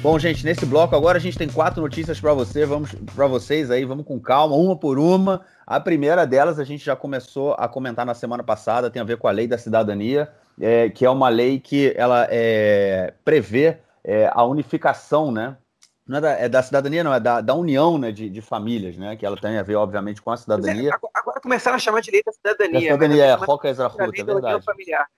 [0.00, 3.68] Bom, gente, nesse bloco agora a gente tem quatro notícias para você, vamos para vocês
[3.70, 5.42] aí, vamos com calma, uma por uma.
[5.66, 9.18] A primeira delas a gente já começou a comentar na semana passada, tem a ver
[9.18, 14.30] com a lei da cidadania, é, que é uma lei que ela é, prevê é,
[14.32, 15.56] a unificação, né,
[16.08, 18.96] não é da, é da, cidadania, não, é da, da união né, de, de, famílias,
[18.96, 19.14] né?
[19.14, 20.90] Que ela tem a ver, obviamente, com a cidadania.
[20.90, 22.78] É, agora começaram a chamar de lei da cidadania.
[22.78, 24.64] A cidadania, é, Roca Ezrahut, é verdade.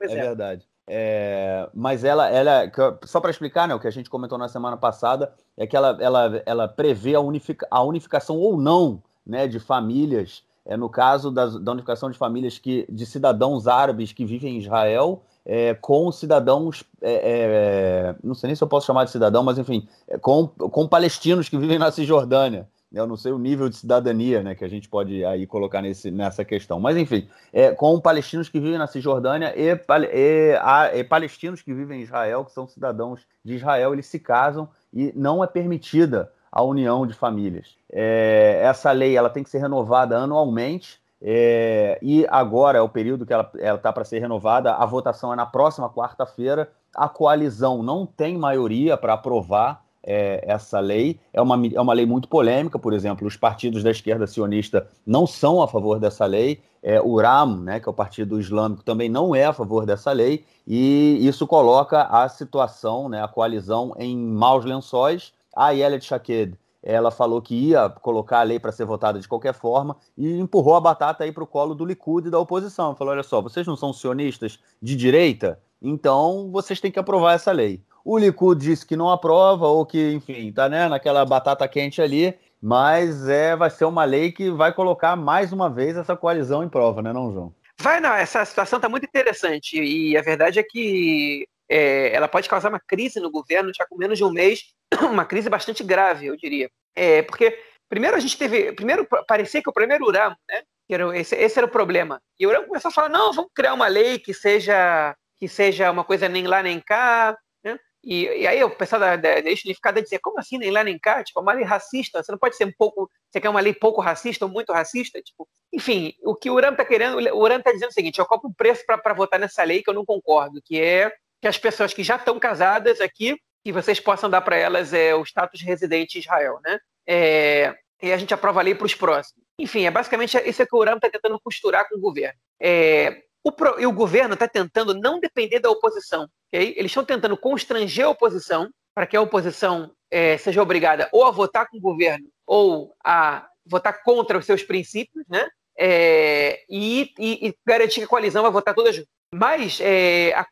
[0.00, 0.68] É, é verdade.
[0.88, 2.68] É, mas ela, ela
[3.04, 5.96] só para explicar, né, o que a gente comentou na semana passada, é que ela,
[6.00, 11.30] ela, ela prevê a, unific, a unificação ou não né, de famílias, é, no caso
[11.30, 16.10] das, da unificação de famílias que, de cidadãos árabes que vivem em Israel é, com
[16.12, 20.18] cidadãos, é, é, não sei nem se eu posso chamar de cidadão, mas enfim, é,
[20.18, 22.68] com, com palestinos que vivem na Cisjordânia.
[22.92, 26.10] Eu não sei o nível de cidadania né, que a gente pode aí colocar nesse,
[26.10, 26.80] nessa questão.
[26.80, 29.68] Mas, enfim, é, com palestinos que vivem na Cisjordânia e,
[30.12, 34.18] e, a, e palestinos que vivem em Israel, que são cidadãos de Israel, eles se
[34.18, 37.76] casam e não é permitida a união de famílias.
[37.92, 43.26] É, essa lei ela tem que ser renovada anualmente é, e agora é o período
[43.26, 44.74] que ela está para ser renovada.
[44.74, 46.70] A votação é na próxima quarta-feira.
[46.94, 51.20] A coalizão não tem maioria para aprovar é, essa lei.
[51.32, 55.26] É uma, é uma lei muito polêmica, por exemplo, os partidos da esquerda sionista não
[55.26, 56.62] são a favor dessa lei.
[56.82, 60.12] É, o RAM, né, que é o Partido Islâmico, também não é a favor dessa
[60.12, 60.44] lei.
[60.66, 65.34] E isso coloca a situação, né, a coalizão, em maus lençóis.
[65.54, 69.52] A Yelet Shaked ela falou que ia colocar a lei para ser votada de qualquer
[69.52, 72.96] forma e empurrou a batata aí para o colo do Likud e da oposição.
[72.96, 77.52] Falou: olha só, vocês não são sionistas de direita, então vocês têm que aprovar essa
[77.52, 77.82] lei.
[78.04, 82.34] O Likud disse que não aprova, ou que, enfim, tá né, naquela batata quente ali,
[82.60, 86.68] mas é, vai ser uma lei que vai colocar mais uma vez essa coalizão em
[86.68, 87.54] prova, né, não, João?
[87.78, 92.48] Vai não, essa situação está muito interessante e a verdade é que é, ela pode
[92.48, 94.74] causar uma crise no governo já com menos de um mês,
[95.10, 96.70] uma crise bastante grave, eu diria.
[96.94, 101.36] É, porque primeiro a gente teve, primeiro parecia que o primeiro Urano, né, era, esse,
[101.36, 102.20] esse era o problema.
[102.38, 105.90] E o Urano começou a falar, não, vamos criar uma lei que seja que seja
[105.90, 107.78] uma coisa nem lá nem cá, né?
[108.04, 110.98] E, e aí o pessoal da, da, da unificada dizia, como assim nem lá nem
[110.98, 111.24] cá?
[111.24, 114.02] Tipo, uma lei racista, você não pode ser um pouco, você quer uma lei pouco
[114.02, 115.20] racista ou muito racista?
[115.22, 118.26] Tipo, enfim, o que o Urano está querendo, o Urano está dizendo o seguinte, eu
[118.26, 121.56] cobro um preço para votar nessa lei que eu não concordo, que é que as
[121.56, 125.60] pessoas que já estão casadas aqui, que vocês possam dar para elas é, o status
[125.60, 126.78] de residente em Israel, né?
[127.06, 129.44] É, e a gente aprova a lei para os próximos.
[129.58, 132.38] Enfim, é basicamente isso que o Urano está tentando costurar com o governo.
[132.58, 136.28] É, o e o governo está tentando não depender da oposição.
[136.52, 141.30] Eles estão tentando constranger a oposição para que a oposição é, seja obrigada ou a
[141.30, 145.46] votar com o governo ou a votar contra os seus princípios, né?
[145.78, 149.08] É, e, e, e, garantir que a coalizão vai votar toda junto.
[149.32, 150.44] Mas é, a,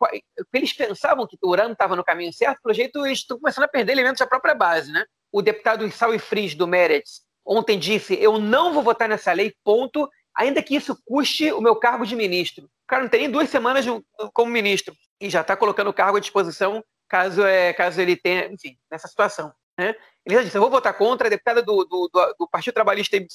[0.53, 3.69] eles pensavam que o Urano estava no caminho certo, pelo jeito eles estão começando a
[3.69, 4.93] perder elementos da própria base.
[4.93, 5.05] Né?
[5.33, 10.09] O deputado Issaui Fris, do Meretz, ontem disse: Eu não vou votar nessa lei, ponto,
[10.35, 12.67] ainda que isso custe o meu cargo de ministro.
[12.67, 13.91] O cara não tem nem duas semanas de,
[14.33, 18.47] como ministro e já está colocando o cargo à disposição caso, é, caso ele tenha,
[18.47, 19.53] enfim, nessa situação.
[19.77, 19.97] Né?
[20.25, 21.27] Ele já disse: Eu vou votar contra.
[21.27, 23.27] A deputada do, do, do, do Partido Trabalhista de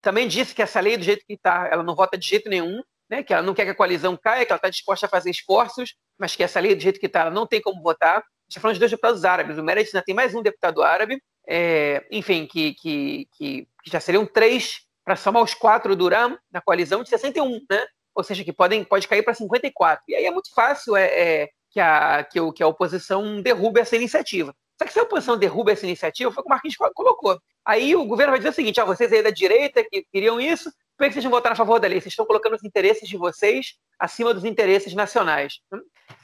[0.00, 2.80] também disse que essa lei, do jeito que está, ela não vota de jeito nenhum
[3.10, 5.30] né, que ela não quer que a coalizão caia, que ela está disposta a fazer
[5.30, 8.18] esforços, mas que essa lei, do jeito que está, ela não tem como votar.
[8.18, 9.58] A está falando de dois deputados árabes.
[9.58, 13.98] O Meredith ainda tem mais um deputado árabe, é, enfim, que, que, que, que, já
[13.98, 17.86] seriam três para somar os quatro do Uram na coalizão de 61, né?
[18.14, 20.04] Ou seja, que podem, pode cair para 54.
[20.08, 23.80] E aí é muito fácil é, é, que, a, que, o, que a oposição derrube
[23.80, 24.54] essa iniciativa.
[24.78, 27.40] Só que se a oposição derruba essa iniciativa, foi o que o Marquinhos colocou.
[27.64, 30.72] Aí o governo vai dizer o seguinte: ó, vocês aí da direita que queriam isso,
[31.00, 31.98] por que vocês vão votar a favor da lei?
[31.98, 35.60] Vocês estão colocando os interesses de vocês acima dos interesses nacionais.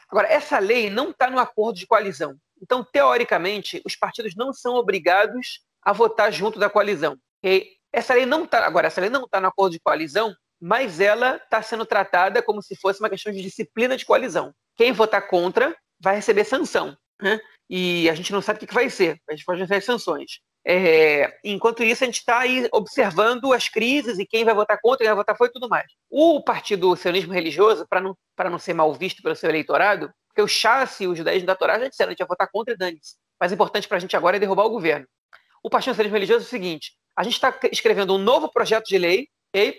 [0.06, 2.36] Agora, essa lei não está no acordo de coalizão.
[2.60, 7.16] Então, teoricamente, os partidos não são obrigados a votar junto da coalizão.
[7.42, 7.70] Okay?
[7.90, 8.66] Essa lei não está.
[8.66, 12.62] Agora, essa lei não está no acordo de coalizão, mas ela está sendo tratada como
[12.62, 14.52] se fosse uma questão de disciplina de coalizão.
[14.76, 16.94] Quem votar contra vai receber sanção.
[17.22, 17.40] Né?
[17.70, 19.18] E a gente não sabe o que vai ser.
[19.26, 20.40] A gente pode receber sanções.
[20.68, 24.98] É, enquanto isso, a gente está aí observando as crises e quem vai votar contra,
[24.98, 25.86] quem vai votar foi tudo mais.
[26.10, 28.16] O partido sionismo religioso, para não,
[28.50, 31.78] não ser mal visto pelo seu eleitorado, porque o Chassi e os judaísmos da Torá
[31.78, 33.14] já disseram, a gente vai votar contra e dane-se.
[33.38, 35.06] Mas o importante para a gente agora é derrubar o governo.
[35.62, 38.98] O partido sionismo religioso é o seguinte, a gente está escrevendo um novo projeto de
[38.98, 39.28] lei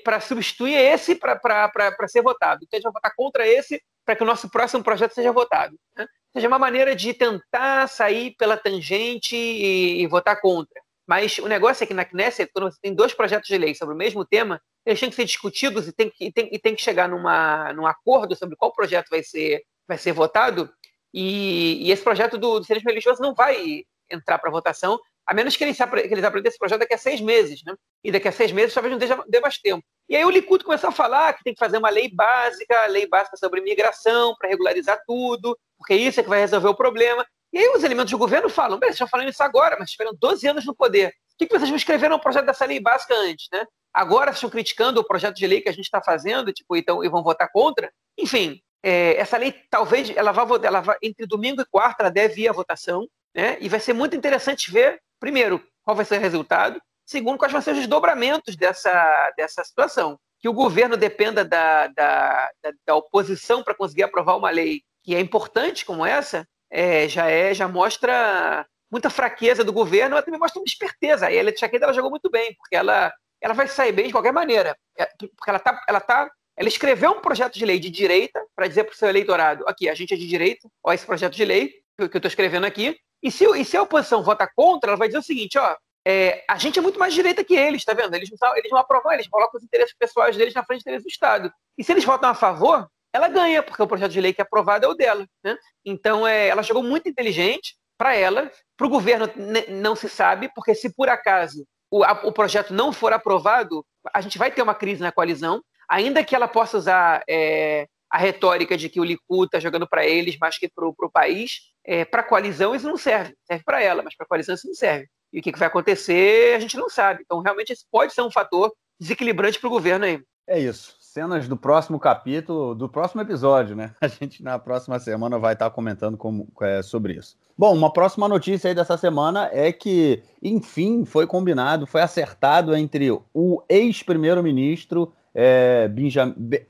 [0.06, 2.62] para substituir esse para ser votado.
[2.64, 5.78] Então a gente vai votar contra esse para que o nosso próximo projeto seja votado.
[5.96, 6.08] Né?
[6.34, 10.82] Seja uma maneira de tentar sair pela tangente e, e, votar contra.
[11.08, 13.96] Mas o negócio é que na Knesset, quando você tem dois projetos de lei sobre
[13.96, 16.76] o mesmo tema, eles têm que ser discutidos e tem que, e tem, e tem
[16.76, 20.70] que chegar numa, num acordo sobre qual projeto vai ser, vai ser votado.
[21.14, 25.58] E, e esse projeto do, do cinismo religioso não vai entrar para votação, a menos
[25.58, 27.62] que eles, que eles apresentem esse projeto daqui a seis meses.
[27.66, 27.76] Né?
[28.04, 29.84] E daqui a seis meses talvez não dê mais tempo.
[30.08, 33.08] E aí o Likud começou a falar que tem que fazer uma lei básica, lei
[33.08, 37.26] básica sobre imigração, para regularizar tudo, porque isso é que vai resolver o problema.
[37.54, 40.48] E aí os elementos do governo falam, bem, estão falando isso agora, mas tiveram 12
[40.48, 41.14] anos no poder.
[41.34, 43.66] O que, vocês não escreveram no projeto dessa lei básica antes, né?
[43.94, 47.10] Agora estão criticando o projeto de lei que a gente está fazendo, tipo, então, e
[47.10, 47.92] vão votar contra?
[48.18, 52.48] Enfim, é, essa lei talvez, ela vai, ela entre domingo e quarta, ela deve ir
[52.48, 53.58] à votação, né?
[53.62, 57.62] E vai ser muito interessante ver, primeiro, qual vai ser o resultado, segundo, quais vão
[57.62, 60.20] ser os desdobramentos dessa, dessa situação.
[60.40, 65.16] Que o governo dependa da, da, da, da oposição para conseguir aprovar uma lei que
[65.16, 70.38] é importante como essa, é, já é já mostra muita fraqueza do governo, ela também
[70.38, 71.28] mostra uma esperteza.
[71.28, 74.78] A Letícia ela jogou muito bem, porque ela, ela vai sair bem de qualquer maneira.
[75.00, 78.68] É, porque ela tá, ela tá, ela escreveu um projeto de lei de direita para
[78.68, 81.46] dizer para o seu eleitorado, aqui, a gente é de direita, ó, esse projeto de
[81.46, 82.98] lei que eu estou escrevendo aqui.
[83.24, 85.74] E se, e se a oposição vota contra, ela vai dizer o seguinte, ó,
[86.06, 88.14] é, a gente é muito mais direita que eles, tá vendo?
[88.14, 91.06] Eles não, eles não aprovam, eles colocam os interesses pessoais deles na frente dos interesses
[91.06, 91.54] do Estado.
[91.78, 94.44] E se eles votam a favor, ela ganha, porque o projeto de lei que é
[94.44, 95.26] aprovado é o dela.
[95.44, 95.58] Né?
[95.86, 99.28] Então, é, ela jogou muito inteligente para ela, para o governo
[99.70, 104.22] não se sabe, porque se por acaso o, a, o, projeto não for aprovado, a
[104.22, 108.78] gente vai ter uma crise na coalizão, ainda que ela possa usar é, a retórica
[108.78, 112.22] de que o Likud está jogando para eles mais que para o país, é, para
[112.22, 115.08] a coalizão isso não serve, serve para ela, mas para a coalizão isso não serve.
[115.34, 117.24] E o que, que vai acontecer, a gente não sabe.
[117.26, 120.22] Então, realmente, esse pode ser um fator desequilibrante para o governo aí.
[120.48, 123.90] É isso cenas do próximo capítulo, do próximo episódio, né?
[124.00, 127.36] A gente na próxima semana vai estar comentando como, é, sobre isso.
[127.58, 133.10] Bom, uma próxima notícia aí dessa semana é que, enfim, foi combinado, foi acertado entre
[133.34, 135.90] o ex-primeiro-ministro é,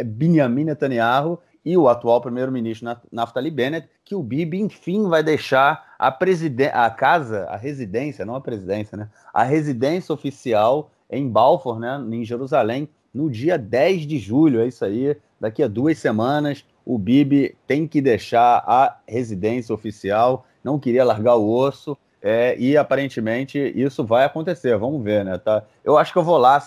[0.05, 6.07] Benjamin Netanyahu e o atual primeiro-ministro Naftali Bennett que o Bibi, enfim, vai deixar a,
[6.07, 9.09] a casa, a residência, não a presidência, né?
[9.33, 14.61] A residência oficial em Balfour, né, em Jerusalém, no dia 10 de julho.
[14.61, 15.17] É isso aí.
[15.39, 20.45] Daqui a duas semanas, o Bibi tem que deixar a residência oficial.
[20.63, 21.97] Não queria largar o osso.
[22.21, 24.77] É, e aparentemente isso vai acontecer.
[24.77, 25.37] Vamos ver, né?
[25.37, 25.63] Tá?
[25.83, 26.61] Eu acho que eu vou lá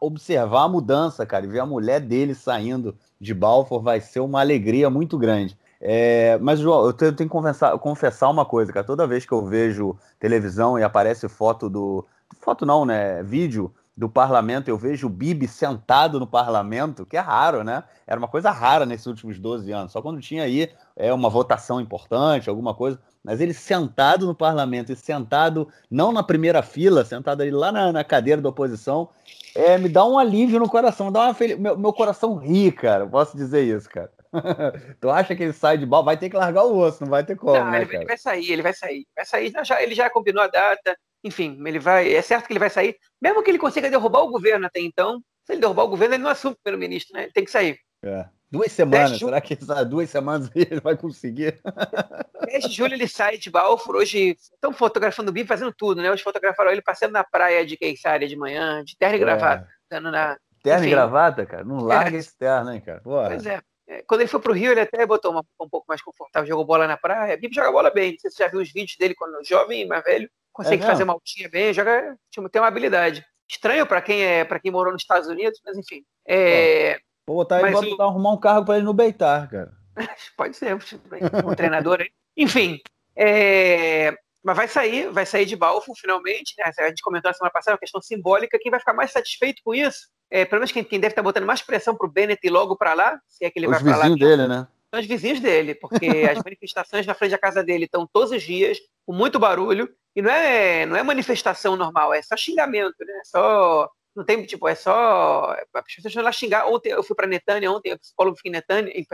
[0.00, 4.40] observar a mudança, cara, e ver a mulher dele saindo de Balfour vai ser uma
[4.40, 5.56] alegria muito grande.
[5.80, 8.86] É, mas, João, eu tenho, que confessar, confessar, uma coisa, cara.
[8.86, 12.06] Toda vez que eu vejo televisão e aparece foto do.
[12.40, 13.22] Foto não, né?
[13.22, 17.84] Vídeo do parlamento, eu vejo o Bibi sentado no parlamento, que é raro, né?
[18.06, 19.92] Era uma coisa rara nesses últimos 12 anos.
[19.92, 22.98] Só quando tinha aí é, uma votação importante, alguma coisa.
[23.22, 27.92] Mas ele sentado no parlamento e sentado, não na primeira fila, sentado ali lá na,
[27.92, 29.08] na cadeira da oposição,
[29.54, 31.58] é, me dá um alívio no coração, dá uma fel...
[31.58, 33.06] meu, meu coração ri, cara.
[33.06, 34.10] Posso dizer isso, cara.
[35.00, 36.04] tu acha que ele sai de bola?
[36.04, 37.54] Vai ter que largar o osso, não vai ter como.
[37.54, 39.06] Não, né, ele, ele, vai sair, ele vai sair.
[39.14, 42.12] Vai sair, já, ele já combinou a data, enfim, ele vai.
[42.12, 45.20] É certo que ele vai sair, mesmo que ele consiga derrubar o governo até então.
[45.44, 47.24] Se ele derrubar o governo, ele não assume o primeiro-ministro, né?
[47.24, 47.78] Ele tem que sair.
[48.02, 48.26] É.
[48.50, 49.58] Duas semanas, será que
[49.88, 51.60] duas semanas ele vai conseguir?
[52.46, 53.96] 10 de julho ele sai de Balfour.
[53.96, 56.10] Hoje estão fotografando o Bibi fazendo tudo, né?
[56.10, 59.20] Hoje fotografaram ele passando na praia de Queixária de manhã, de terno e é.
[59.20, 59.68] gravata.
[59.90, 60.36] Na...
[60.62, 60.88] Terno Enfim.
[60.88, 61.64] e gravata, cara?
[61.64, 62.20] Não larga é.
[62.20, 63.00] esse terno, hein, cara?
[63.00, 63.28] Porra.
[63.28, 63.60] Pois é.
[63.88, 64.02] é.
[64.02, 66.86] Quando ele foi pro Rio, ele até botou uma, um pouco mais confortável, jogou bola
[66.86, 67.36] na praia.
[67.36, 68.12] Bibi joga bola bem.
[68.12, 70.86] Não sei se você já viu os vídeos dele quando jovem mais velho consegue é
[70.86, 73.22] fazer uma altinha bem, joga, tipo, tem uma habilidade.
[73.46, 76.02] Estranho para quem é para quem morou nos Estados Unidos, mas enfim.
[76.26, 76.98] É...
[77.26, 78.02] Vou botar ele o...
[78.02, 79.72] arrumar um carro para ele no Beitar, cara.
[80.36, 82.10] Pode ser, um treinador aí.
[82.36, 82.80] Enfim,
[83.14, 84.16] é...
[84.42, 86.70] Mas vai sair, vai sair de Balfour finalmente, né?
[86.78, 88.58] A gente comentou na semana passada, uma questão simbólica.
[88.60, 91.46] Quem vai ficar mais satisfeito com isso, é, pelo menos quem, quem deve estar botando
[91.46, 93.82] mais pressão para o Bennett ir logo para lá, se é que ele os vai
[93.82, 94.08] para lá.
[94.08, 94.68] Os dele, né?
[94.90, 98.42] São os vizinhos dele, porque as manifestações na frente da casa dele estão todos os
[98.42, 103.12] dias, com muito barulho, e não é, não é manifestação normal, é só xingamento, né?
[103.20, 105.56] É só não tem, tipo, é só.
[105.74, 106.66] As pessoas estão lá xingar.
[106.68, 109.04] Ontem eu fui para Netânia, ontem o psicólogo fiquei em Netânia, em,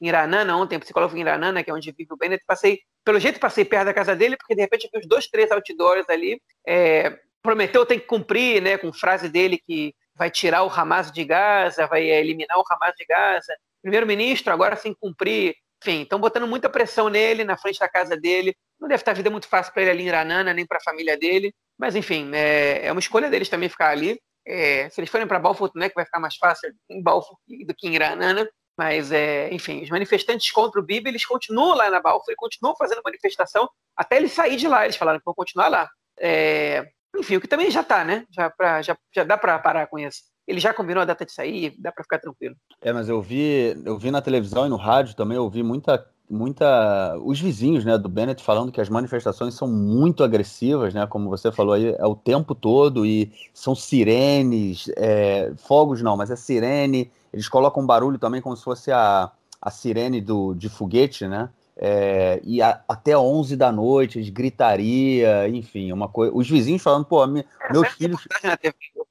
[0.00, 2.44] em Iranana, ontem o psicólogo fiquei em Iranana, que é onde vive o Bennett.
[2.44, 5.28] Passei, pelo jeito, passei perto da casa dele, porque de repente eu vi uns dois,
[5.28, 6.42] três outdoors ali.
[6.66, 11.24] É, prometeu tem que cumprir, né, com frase dele que vai tirar o Hamas de
[11.24, 13.54] Gaza, vai eliminar o Hamas de Gaza.
[13.80, 15.54] Primeiro-ministro, agora sem cumprir.
[15.82, 18.54] Enfim, estão botando muita pressão nele, na frente da casa dele.
[18.78, 20.82] Não deve estar a vida muito fácil para ele ali em Iranana, nem para a
[20.82, 21.54] família dele.
[21.78, 24.20] Mas, enfim, é, é uma escolha deles também ficar ali.
[24.46, 27.74] É, se eles forem para Balfour, né, que vai ficar mais fácil em Balfour do
[27.74, 28.48] que em Granana.
[28.76, 32.76] Mas, é, enfim, os manifestantes contra o Bibi, eles continuam lá na Balfour, e continuam
[32.76, 34.84] fazendo manifestação até ele sair de lá.
[34.84, 35.88] Eles falaram que vão continuar lá.
[36.18, 38.24] É, enfim, o que também já está, né?
[38.30, 40.22] Já, pra, já, já dá para parar com isso.
[40.50, 42.56] Ele já combinou a data de sair, dá para ficar tranquilo.
[42.82, 46.04] É, mas eu vi, eu vi na televisão e no rádio também, eu vi muita
[46.28, 51.28] muita os vizinhos né do Bennett falando que as manifestações são muito agressivas né como
[51.28, 56.36] você falou aí é o tempo todo e são sirenes é, fogos não mas é
[56.36, 59.28] sirene eles colocam barulho também como se fosse a,
[59.60, 61.50] a sirene do, de foguete né
[61.82, 66.30] é, e a, até 11 da noite, eles gritaria, enfim, uma coisa.
[66.36, 68.20] Os vizinhos falando, pô, minha, é, meus filhos.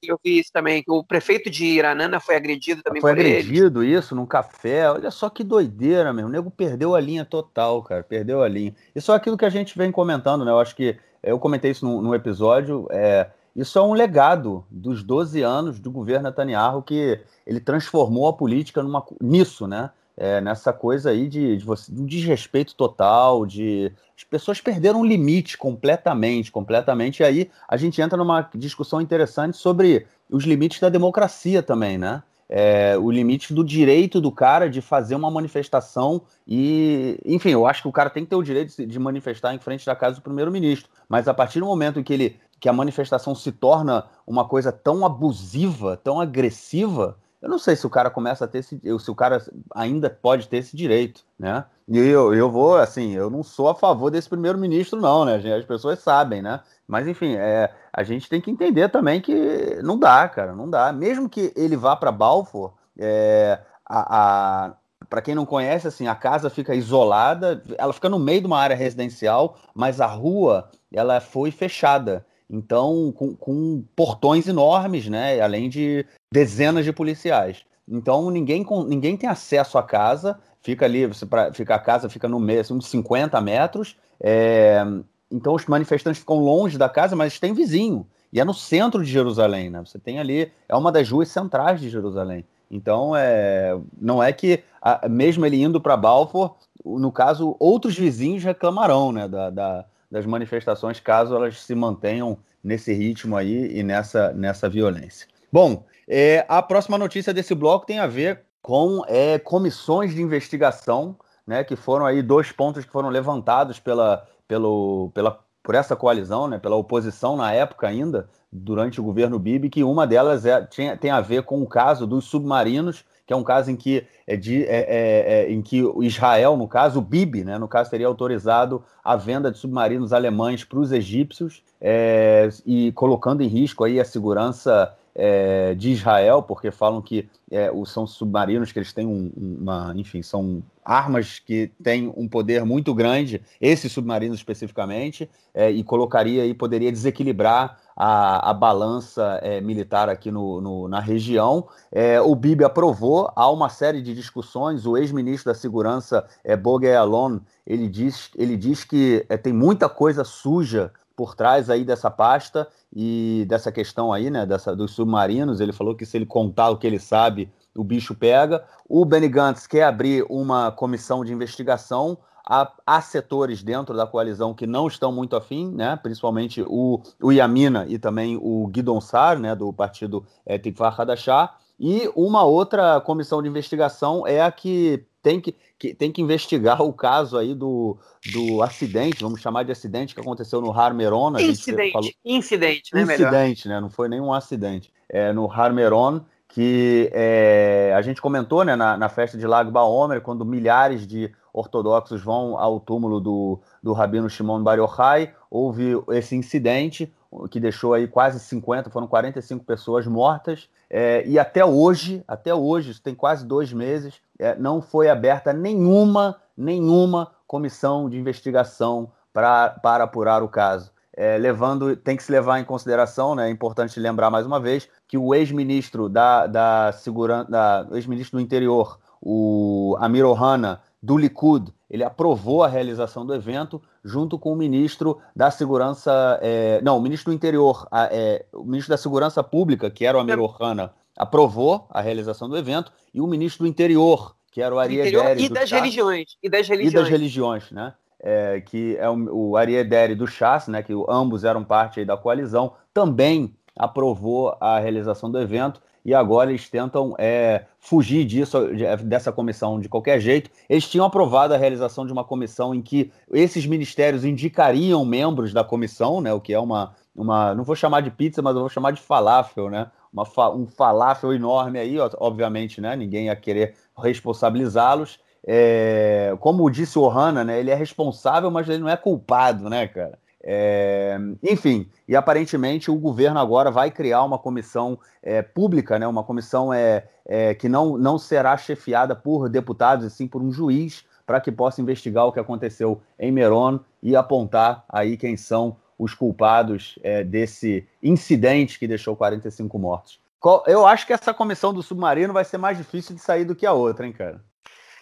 [0.00, 3.98] Eu vi isso também, que o prefeito de Iranana foi agredido também foi agredido, eles.
[3.98, 4.88] isso, num café.
[4.88, 6.26] Olha só que doideira, meu.
[6.26, 8.04] O nego perdeu a linha total, cara.
[8.04, 8.72] Perdeu a linha.
[8.94, 10.52] Isso é aquilo que a gente vem comentando, né?
[10.52, 12.86] Eu acho que eu comentei isso no, no episódio.
[12.90, 18.32] É, isso é um legado dos 12 anos do governo Netanyahu que ele transformou a
[18.32, 19.90] política numa, nisso, né?
[20.20, 25.06] É, nessa coisa aí de, de você, um desrespeito total, de as pessoas perderam o
[25.06, 27.20] limite completamente, completamente.
[27.20, 32.22] E aí a gente entra numa discussão interessante sobre os limites da democracia também, né?
[32.50, 37.80] É, o limite do direito do cara de fazer uma manifestação e, enfim, eu acho
[37.80, 40.22] que o cara tem que ter o direito de manifestar em frente da casa do
[40.22, 44.46] primeiro-ministro, mas a partir do momento em que ele que a manifestação se torna uma
[44.46, 48.80] coisa tão abusiva, tão agressiva, eu não sei se o cara começa a ter esse,
[48.98, 49.42] se o cara
[49.74, 51.64] ainda pode ter esse direito, né?
[51.88, 55.36] E eu, eu vou, assim, eu não sou a favor desse primeiro-ministro, não, né?
[55.36, 56.60] As pessoas sabem, né?
[56.86, 60.92] Mas, enfim, é, a gente tem que entender também que não dá, cara, não dá.
[60.92, 64.72] Mesmo que ele vá para Balfour, é, a, a
[65.08, 68.58] para quem não conhece, assim, a casa fica isolada, ela fica no meio de uma
[68.58, 72.24] área residencial, mas a rua ela foi fechada.
[72.50, 75.40] Então, com, com, portões enormes, né?
[75.40, 77.64] Além de dezenas de policiais.
[77.88, 82.40] Então, ninguém, ninguém tem acesso à casa, fica ali, pra, fica a casa fica no
[82.40, 83.96] meio, assim, uns 50 metros.
[84.20, 84.84] É,
[85.30, 88.04] então, os manifestantes ficam longe da casa, mas tem vizinho.
[88.32, 89.80] E é no centro de Jerusalém, né?
[89.84, 92.44] Você tem ali, é uma das ruas centrais de Jerusalém.
[92.68, 98.42] Então, é, não é que, a, mesmo ele indo para Balfour, no caso, outros vizinhos
[98.42, 104.32] reclamarão né, da, da das manifestações, caso elas se mantenham nesse ritmo aí e nessa,
[104.32, 105.26] nessa violência.
[105.52, 111.16] Bom, é, a próxima notícia desse bloco tem a ver com é, comissões de investigação,
[111.46, 116.46] né, que foram aí dois pontos que foram levantados pela, pelo, pela, por essa coalizão,
[116.46, 120.96] né, pela oposição na época ainda, durante o governo Bibi, que uma delas é, tinha,
[120.96, 124.36] tem a ver com o caso dos submarinos que é um caso em que, é
[124.36, 128.08] de, é, é, é em que Israel, no caso, o Bibi, né, no caso, teria
[128.08, 134.00] autorizado a venda de submarinos alemães para os egípcios é, e colocando em risco aí
[134.00, 139.30] a segurança é, de Israel, porque falam que é, são submarinos que eles têm um,
[139.36, 145.84] uma, enfim, são armas que têm um poder muito grande, esses submarinos especificamente, é, e
[145.84, 151.68] colocaria e poderia desequilibrar a, a balança é, militar aqui no, no na região.
[151.92, 156.56] É, o Bibi aprovou, há uma série de discussões, o ex-ministro da Segurança, é,
[156.96, 160.90] Alon, ele diz, ele diz que é, tem muita coisa suja
[161.20, 165.60] por trás aí dessa pasta e dessa questão aí, né, dessa, dos submarinos.
[165.60, 168.64] Ele falou que se ele contar o que ele sabe, o bicho pega.
[168.88, 172.16] O Benny Gantz quer abrir uma comissão de investigação.
[172.42, 177.30] Há, há setores dentro da coalizão que não estão muito afim, né, principalmente o, o
[177.30, 181.52] Yamina e também o Guidon Sar, né, do partido é, Tikvar Hadashah.
[181.78, 186.82] E uma outra comissão de investigação é a que tem que, que, tem que investigar
[186.82, 187.96] o caso aí do,
[188.32, 191.38] do acidente, vamos chamar de acidente que aconteceu no Harmeron.
[191.38, 192.10] Incidente, falou...
[192.24, 193.02] incidente, né?
[193.02, 193.80] Incidente, melhor.
[193.80, 193.80] né?
[193.80, 194.92] Não foi nenhum acidente.
[195.08, 200.20] É, no Harmeron, que é, a gente comentou né, na, na, festa de Lago Baomer,
[200.20, 206.34] quando milhares de ortodoxos vão ao túmulo do, do Rabino Shimon Bar Yochai, houve esse
[206.34, 207.12] incidente
[207.50, 212.90] que deixou aí quase 50, foram 45 pessoas mortas, é, e até hoje, até hoje,
[212.90, 219.70] isso tem quase dois meses, é, não foi aberta nenhuma, nenhuma comissão de investigação pra,
[219.70, 220.90] para apurar o caso.
[221.16, 224.88] É, levando, tem que se levar em consideração, né, é importante lembrar mais uma vez,
[225.06, 231.72] que o ex-ministro da, da segurança, da, ex-ministro do interior, o Amir Ohana, do Likud,
[231.88, 237.02] ele aprovou a realização do evento junto com o ministro da Segurança, é, não, o
[237.02, 240.92] ministro do Interior, a, é, o ministro da Segurança Pública, que era o Amir Ohana,
[241.16, 245.44] aprovou a realização do evento e o ministro do Interior, que era o Ari Ederi.
[245.44, 246.36] E das religiões.
[246.42, 246.92] E das religiões.
[246.92, 247.94] E das religiões, né?
[248.20, 252.74] é, que é o, o Ariederi do Chas, né, que ambos eram parte da coalizão,
[252.92, 258.58] também aprovou a realização do evento e agora eles tentam é, fugir disso,
[259.04, 260.50] dessa comissão de qualquer jeito.
[260.68, 265.62] Eles tinham aprovado a realização de uma comissão em que esses ministérios indicariam membros da
[265.62, 268.70] comissão, né, o que é uma, uma não vou chamar de pizza, mas eu vou
[268.70, 270.24] chamar de falafel, né, uma,
[270.54, 275.18] um falafel enorme aí, obviamente, né, ninguém ia querer responsabilizá-los.
[275.46, 279.86] É, como disse o Ohana, né, ele é responsável, mas ele não é culpado, né,
[279.86, 280.18] cara?
[280.42, 286.24] É, enfim, e aparentemente o governo agora vai criar uma comissão é, pública, né, uma
[286.24, 291.04] comissão é, é, que não, não será chefiada por deputados, e sim por um juiz,
[291.26, 296.14] para que possa investigar o que aconteceu em Meron e apontar aí quem são os
[296.14, 300.18] culpados é, desse incidente que deixou 45 mortos.
[300.66, 303.66] Eu acho que essa comissão do submarino vai ser mais difícil de sair do que
[303.66, 304.42] a outra, hein, cara?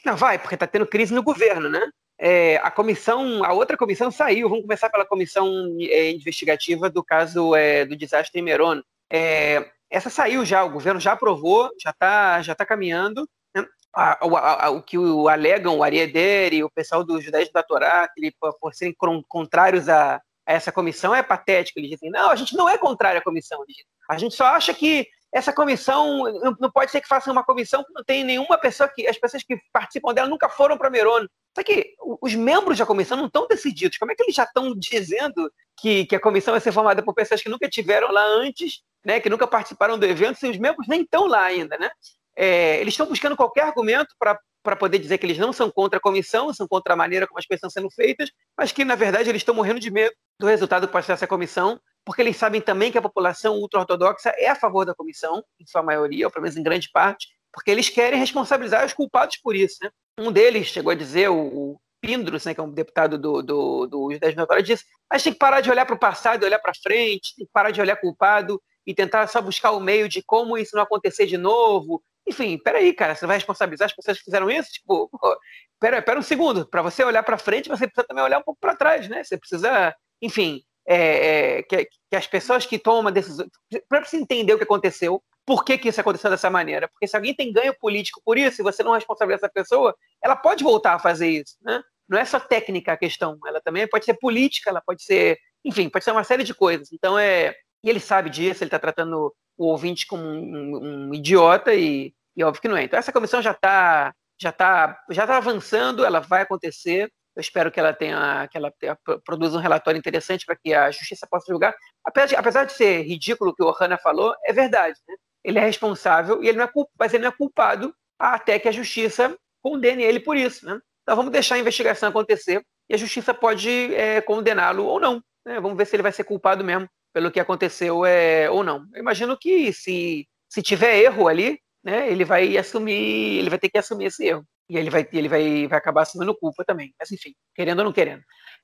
[0.05, 1.89] Não, vai, porque está tendo crise no governo, né?
[2.19, 4.49] É, a comissão, a outra comissão saiu.
[4.49, 8.83] Vamos começar pela comissão é, investigativa do caso é, do desastre em Meron.
[9.11, 13.29] É, essa saiu já, o governo já aprovou, já está já tá caminhando.
[13.55, 13.65] Né?
[13.95, 17.63] A, a, a, o que o, alegam o Arieder e o pessoal dos judaísmos da
[17.63, 18.95] Torá, que, por serem
[19.29, 21.79] contrários a, a, essa comissão, é patético.
[21.79, 23.65] Eles dizem, não, a gente não é contrário à comissão.
[24.11, 26.25] A gente só acha que essa comissão
[26.59, 29.43] não pode ser que faça uma comissão que não tem nenhuma pessoa que as pessoas
[29.43, 31.29] que participam dela nunca foram para Merone.
[31.55, 33.99] Só que os membros da comissão não estão decididos.
[33.99, 37.15] Como é que eles já estão dizendo que, que a comissão vai ser formada por
[37.15, 40.89] pessoas que nunca tiveram lá antes, né, que nunca participaram do evento, se os membros
[40.89, 41.91] nem estão lá ainda, né?
[42.37, 46.03] É, eles estão buscando qualquer argumento para poder dizer que eles não são contra a
[46.03, 49.29] comissão, são contra a maneira como as coisas estão sendo feitas, mas que, na verdade,
[49.29, 52.91] eles estão morrendo de medo do resultado pode ser essa comissão porque eles sabem também
[52.91, 56.57] que a população ultra-ortodoxa é a favor da comissão, em sua maioria, ou pelo menos
[56.57, 59.77] em grande parte, porque eles querem responsabilizar os culpados por isso.
[59.83, 59.91] Né?
[60.19, 64.13] Um deles chegou a dizer, o, Pindros, né, que é um deputado do, do, do
[64.13, 66.73] Judaísmo Notório, disse: a gente tem que parar de olhar para o passado olhar para
[66.75, 70.57] frente, tem que parar de olhar culpado e tentar só buscar o meio de como
[70.57, 72.03] isso não acontecer de novo.
[72.29, 74.71] Enfim, peraí, cara, você vai responsabilizar as pessoas que fizeram isso?
[74.71, 75.39] Tipo, pô,
[75.81, 78.61] pera, pera um segundo, para você olhar para frente, você precisa também olhar um pouco
[78.61, 79.25] para trás, né?
[79.25, 83.47] Você precisa, enfim, é, é, que, que, as pessoas que tomam uma decisão.
[83.89, 86.89] Para você entender o que aconteceu, por que, que isso aconteceu dessa maneira?
[86.89, 90.37] Porque se alguém tem ganho político por isso e você não responsabiliza essa pessoa, ela
[90.37, 91.57] pode voltar a fazer isso.
[91.63, 91.83] Né?
[92.07, 95.39] Não é só técnica a questão, ela também pode ser política, ela pode ser.
[95.65, 96.93] Enfim, pode ser uma série de coisas.
[96.93, 97.55] Então é.
[97.83, 102.13] E ele sabe disso, ele está tratando o ouvinte como um, um, um idiota e,
[102.39, 102.85] e óbvio que não é.
[102.85, 107.11] Então essa comissão já está já tá, já tá avançando, ela vai acontecer.
[107.35, 110.91] Eu espero que ela tenha, que ela tenha, produza um relatório interessante para que a
[110.91, 111.75] justiça possa julgar.
[112.05, 114.97] Apesar de, apesar de ser ridículo o que o Ohana falou, é verdade.
[115.09, 115.17] Né?
[115.45, 118.69] Ele é responsável e ele não é culpado, mas ele não é culpado até que
[118.69, 120.65] a justiça condene ele por isso.
[120.67, 120.81] Né?
[121.03, 125.23] Então vamos deixar a investigação acontecer e a justiça pode é, condená-lo ou não.
[125.45, 125.61] Né?
[125.61, 128.85] Vamos ver se ele vai ser culpado mesmo pelo que aconteceu é, ou não.
[128.95, 133.69] Eu imagino que se, se tiver erro ali, né, ele vai assumir, ele vai ter
[133.69, 136.95] que assumir esse erro e ele vai, ele vai, vai acabar assumindo culpa também.
[136.99, 138.23] Mas enfim, querendo ou não querendo.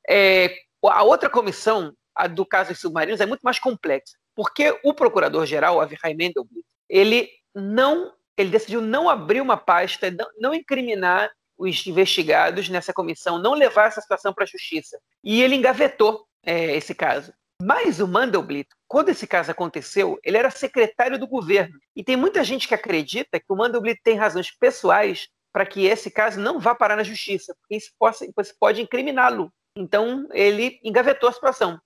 [0.08, 0.54] É,
[0.84, 5.80] a outra comissão, a do caso dos submarinos, é muito mais complexa, porque o procurador-geral,
[5.80, 12.68] Avihai Mendelblit, ele não, ele decidiu não abrir uma pasta, não, não incriminar os investigados
[12.68, 14.98] nessa comissão, não levar essa situação para a justiça.
[15.22, 17.32] E ele engavetou é, esse caso.
[17.66, 21.78] Mas o Mandelblit, quando esse caso aconteceu, ele era secretário do governo.
[21.96, 26.10] E tem muita gente que acredita que o Mandelblit tem razões pessoais para que esse
[26.10, 29.50] caso não vá parar na justiça, porque isso pode, isso pode incriminá-lo.
[29.74, 31.80] Então, ele engavetou a situação.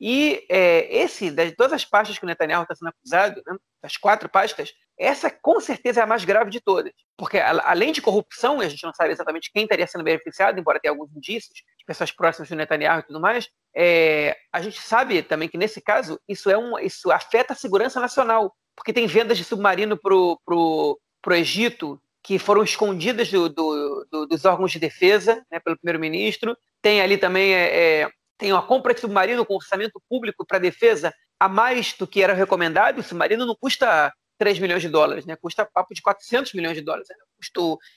[0.00, 3.96] E é, esse, de todas as pastas que o Netanyahu está sendo acusado, né, das
[3.96, 6.92] quatro pastas, essa com certeza é a mais grave de todas.
[7.16, 10.90] Porque, além de corrupção, a gente não sabe exatamente quem estaria sendo beneficiado, embora tenha
[10.90, 15.58] alguns indícios pessoas próximas do Netanyahu e tudo mais, é, a gente sabe também que,
[15.58, 19.98] nesse caso, isso, é um, isso afeta a segurança nacional porque tem vendas de submarino
[19.98, 20.98] para o
[21.32, 26.56] Egito que foram escondidas do, do, do, dos órgãos de defesa né, pelo primeiro-ministro.
[26.80, 31.12] Tem ali também é, é, tem uma compra de submarino com orçamento público para defesa
[31.40, 33.00] a mais do que era recomendado.
[33.00, 35.34] O submarino não custa 3 milhões de dólares, né?
[35.34, 37.08] custa papo de 400 milhões de dólares.
[37.08, 37.16] Né?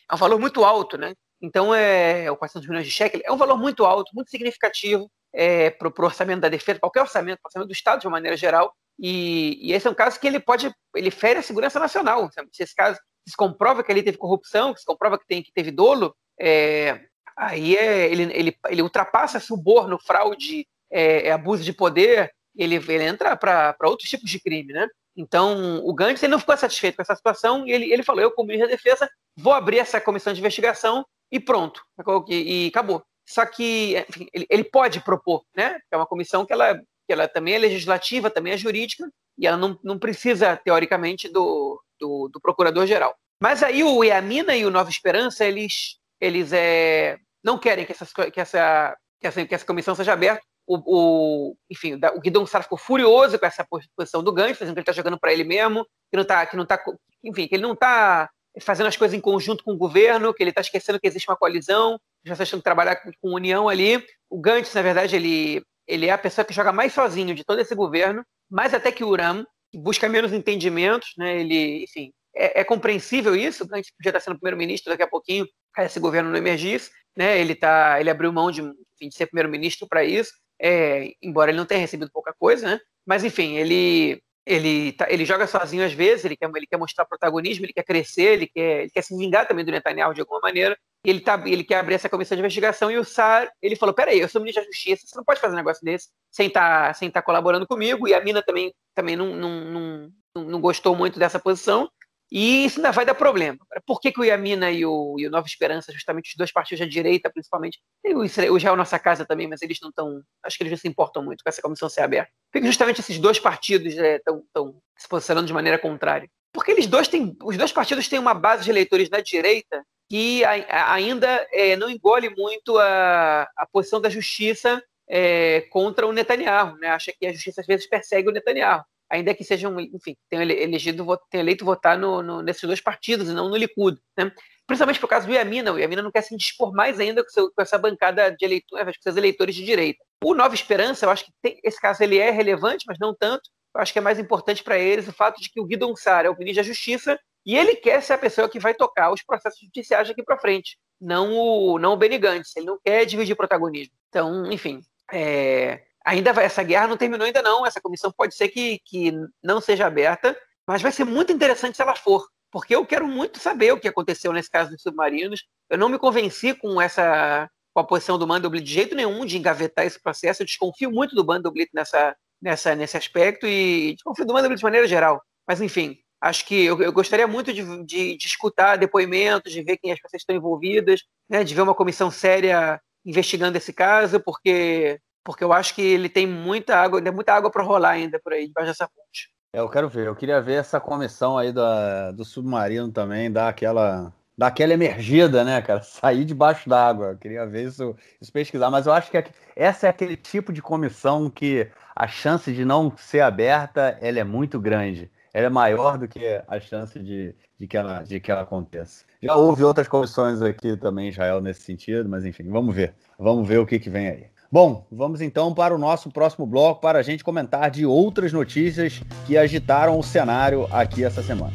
[0.09, 0.97] É um valor muito alto.
[0.97, 1.13] Né?
[1.43, 5.89] Então, é, 400 milhões de shekel é um valor muito alto, muito significativo é, para
[5.89, 8.73] o orçamento da defesa, qualquer orçamento, o orçamento do Estado de uma maneira geral.
[8.97, 12.29] E, e, esse é um caso que ele pode, ele fere a segurança nacional.
[12.49, 15.51] Se esse caso se comprova que ali teve corrupção, que se comprova que, tem, que
[15.51, 17.01] teve dolo, é,
[17.35, 23.03] aí é, ele, ele, ele ultrapassa suborno, fraude, é, é abuso de poder, ele, ele
[23.03, 24.87] entra para outros tipos de crime, né?
[25.15, 28.31] Então, o Gantz ele não ficou satisfeito com essa situação e ele, ele falou: eu,
[28.31, 31.81] como ministro da Defesa, vou abrir essa comissão de investigação e pronto.
[32.29, 33.03] E, acabou.
[33.27, 35.79] Só que enfim, ele, ele, pode propor, né?
[35.91, 39.57] É uma comissão que ela, que ela também é legislativa, também é jurídica, e ela
[39.57, 43.15] não, não precisa, teoricamente, do, do, do procurador-geral.
[43.41, 48.13] Mas aí o Iamina e o Nova Esperança, eles, eles é, não querem que, essas,
[48.13, 50.43] que, essa, que, essa, que essa comissão seja aberta.
[50.67, 53.65] O, o, enfim, o Guidon Sara ficou furioso com essa
[53.97, 56.55] posição do Gancho, dizendo que ele está jogando para ele mesmo, que não está, que
[56.55, 56.81] não tá,
[57.23, 58.29] enfim, que ele não está
[58.61, 61.37] fazendo as coisas em conjunto com o governo, que ele está esquecendo que existe uma
[61.37, 64.03] coalizão, já está achando que trabalhar com, união ali.
[64.29, 67.59] O Gancho, na verdade, ele, ele é a pessoa que joga mais sozinho de todo
[67.59, 71.39] esse governo, mais até que o Uram, busca menos entendimentos, né?
[71.39, 75.47] Ele, enfim, é, é compreensível isso, a gente podia estar sendo primeiro-ministro daqui a pouquinho,
[75.79, 77.39] esse governo não emergisse, né?
[77.39, 80.31] Ele tá, ele abriu mão de, enfim, de ser primeiro-ministro para isso,
[80.61, 82.79] é, embora ele não tenha recebido pouca coisa, né?
[83.05, 87.05] Mas enfim, ele ele, tá, ele joga sozinho às vezes, ele quer, ele quer mostrar
[87.05, 90.39] protagonismo, ele quer crescer, ele quer, ele quer se vingar também do Netanyahu de alguma
[90.41, 93.93] maneira, ele, tá, ele quer abrir essa comissão de investigação e o Sar, ele falou,
[93.93, 96.87] peraí, eu sou ministro da Justiça, você não pode fazer um negócio desse sem estar
[96.87, 100.95] tá, sem tá colaborando comigo, e a Mina também, também não, não, não, não gostou
[100.95, 101.89] muito dessa posição,
[102.35, 103.59] e isso ainda vai dar problema.
[103.85, 106.79] Por que, que o Yamina e o, e o Nova Esperança, justamente os dois partidos
[106.79, 110.19] da direita, principalmente, e o Israel Nossa Casa também, mas eles não estão.
[110.41, 112.31] Acho que eles não se importam muito com essa comissão ser aberta.
[112.51, 116.27] Por que justamente esses dois partidos estão é, se posicionando de maneira contrária?
[116.51, 117.37] Porque eles dois têm.
[117.43, 122.31] Os dois partidos têm uma base de eleitores da direita que ainda é, não engole
[122.35, 126.77] muito a, a posição da justiça é, contra o Netanyahu.
[126.77, 126.87] Né?
[126.87, 128.83] Acha que a justiça às vezes persegue o Netanyahu
[129.13, 133.33] ainda que sejam, enfim, tenham elegido, tenham eleito votar no, no, nesses dois partidos e
[133.33, 134.31] não no Likud, né?
[134.65, 137.51] Principalmente por causa do Yamina, o Yamina não quer se dispor mais ainda com, seu,
[137.51, 140.03] com essa bancada de eleitores, com seus eleitores de direita.
[140.23, 143.51] O Nova Esperança, eu acho que tem, esse caso ele é relevante, mas não tanto.
[143.75, 146.25] Eu acho que é mais importante para eles o fato de que o Guido Sar
[146.25, 149.21] é o ministro da Justiça e ele quer ser a pessoa que vai tocar os
[149.21, 152.55] processos judiciais daqui para frente, não o, não o Benny Gantz.
[152.55, 153.93] Ele não quer dividir protagonismo.
[154.09, 158.49] Então, enfim, é, ainda vai, essa guerra não terminou ainda não, essa comissão pode ser
[158.49, 160.37] que, que não seja aberta,
[160.67, 163.87] mas vai ser muito interessante se ela for, porque eu quero muito saber o que
[163.87, 165.43] aconteceu nesse caso dos submarinos.
[165.69, 169.37] Eu não me convenci com essa com a posição do Mandelblit de jeito nenhum de
[169.37, 170.43] engavetar esse processo.
[170.43, 174.87] Eu desconfio muito do Mandelblit nessa, nessa, nesse aspecto e desconfio do Mandelblit de maneira
[174.87, 175.21] geral.
[175.47, 179.77] Mas enfim, acho que eu, eu gostaria muito de, de, de, escutar depoimentos, de ver
[179.77, 184.99] quem as pessoas estão envolvidas, né, de ver uma comissão séria investigando esse caso, porque
[185.23, 188.33] porque eu acho que ele tem muita água, tem muita água para rolar ainda por
[188.33, 189.31] aí, debaixo dessa ponte.
[189.53, 193.49] É, eu quero ver, eu queria ver essa comissão aí da, do submarino também, dar
[193.49, 195.81] aquela, dar aquela emergida, né, cara?
[195.83, 197.11] Sair debaixo d'água.
[197.11, 199.23] Eu queria ver isso, isso pesquisar, mas eu acho que
[199.55, 204.23] essa é aquele tipo de comissão que a chance de não ser aberta ela é
[204.23, 205.11] muito grande.
[205.33, 209.03] Ela é maior do que a chance de, de, que, ela, de que ela aconteça.
[209.21, 212.93] Já houve outras comissões aqui também, Israel, nesse sentido, mas enfim, vamos ver.
[213.17, 214.32] Vamos ver o que, que vem aí.
[214.53, 219.01] Bom, vamos então para o nosso próximo bloco para a gente comentar de outras notícias
[219.25, 221.53] que agitaram o cenário aqui essa semana.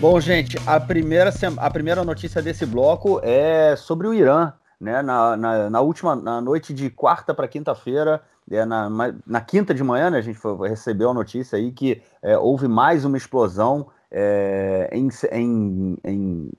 [0.00, 4.52] Bom, gente, a primeira, a primeira notícia desse bloco é sobre o Irã.
[4.80, 5.02] Né?
[5.02, 8.88] Na, na, na última na noite de quarta para quinta-feira, é, na,
[9.26, 12.68] na quinta de manhã, né, a gente foi, recebeu a notícia aí que é, houve
[12.68, 16.50] mais uma explosão é, em, em, em,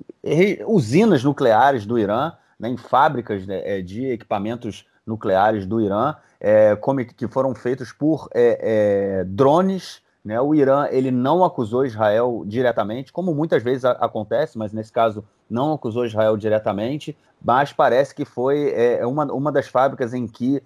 [0.65, 6.77] usinas nucleares do Irã, né, em fábricas né, é, de equipamentos nucleares do Irã, é,
[7.15, 10.01] que foram feitos por é, é, drones.
[10.23, 15.23] Né, o Irã ele não acusou Israel diretamente, como muitas vezes acontece, mas nesse caso
[15.49, 20.61] não acusou Israel diretamente, mas parece que foi é, uma, uma das fábricas em que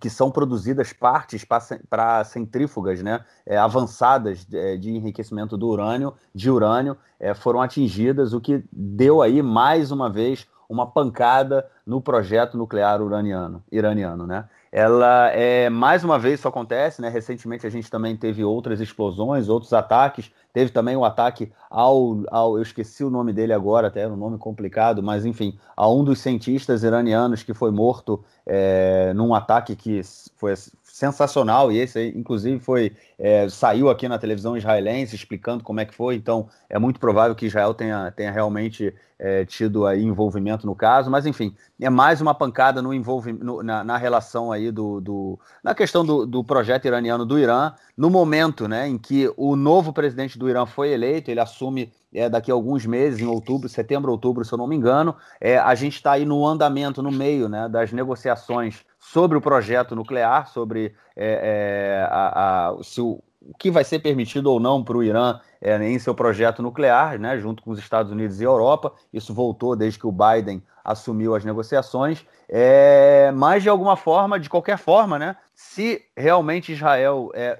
[0.00, 1.44] que são produzidas partes
[1.88, 7.60] para centrífugas né, é, avançadas de, é, de, enriquecimento do urânio, de urânio, é, foram
[7.60, 14.26] atingidas, o que deu aí mais uma vez uma pancada no projeto nuclear uraniano, iraniano.
[14.26, 14.48] Né?
[14.74, 17.10] Ela é mais uma vez isso acontece, né?
[17.10, 20.32] Recentemente a gente também teve outras explosões, outros ataques.
[20.50, 24.38] Teve também um ataque ao, ao eu esqueci o nome dele agora, até um nome
[24.38, 30.00] complicado, mas enfim, a um dos cientistas iranianos que foi morto é, num ataque que
[30.36, 30.54] foi
[30.92, 35.86] sensacional, e esse aí, inclusive, foi é, saiu aqui na televisão israelense explicando como é
[35.86, 40.66] que foi, então é muito provável que Israel tenha, tenha realmente é, tido aí envolvimento
[40.66, 45.00] no caso, mas enfim, é mais uma pancada no envolvimento na, na, relação aí do,
[45.00, 49.56] do na questão do, do, projeto iraniano do Irã, no momento né, em que o
[49.56, 53.66] novo presidente do Irã foi eleito, ele assume é, daqui a alguns meses, em outubro,
[53.66, 57.10] setembro, outubro, se eu não me engano, é, a gente está aí no andamento, no
[57.10, 63.20] meio né, das negociações sobre o projeto nuclear, sobre é, é, a, a, se o,
[63.40, 67.18] o que vai ser permitido ou não para o Irã é, em seu projeto nuclear,
[67.18, 68.92] né, junto com os Estados Unidos e Europa.
[69.12, 72.24] Isso voltou desde que o Biden assumiu as negociações.
[72.48, 77.58] É, mas, de alguma forma, de qualquer forma, né, se realmente Israel é,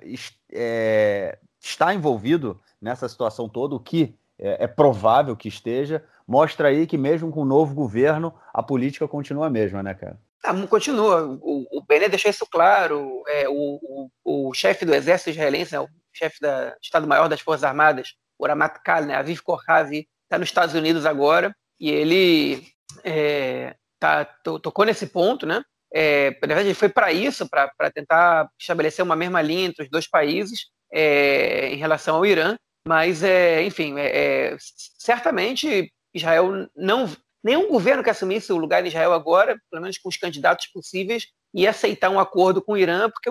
[0.52, 6.86] é está envolvido nessa situação toda, o que é, é, provável que esteja, mostra aí
[6.86, 10.18] que mesmo com o novo governo, a política continua a mesma, né, cara?
[10.42, 11.24] Ah, continua.
[11.40, 13.22] O, o Bené deixou isso claro.
[13.28, 16.48] É, o, o, o chefe do exército israelense, né, o chefe do
[16.82, 21.54] Estado-Maior das Forças Armadas, o Ramat Kal, né, Aviv Kohavi, está nos Estados Unidos agora
[21.78, 22.66] e ele
[23.04, 25.62] é, tá, tocou nesse ponto, né?
[25.94, 29.90] É, na verdade, ele foi para isso, para tentar estabelecer uma mesma linha entre os
[29.90, 32.56] dois países é, em relação ao Irã.
[32.86, 34.56] Mas, é, enfim, é, é
[34.98, 37.08] certamente Israel não
[37.42, 41.26] nenhum governo que assumisse o lugar de Israel agora, pelo menos com os candidatos possíveis,
[41.54, 43.30] ia aceitar um acordo com o Irã, porque,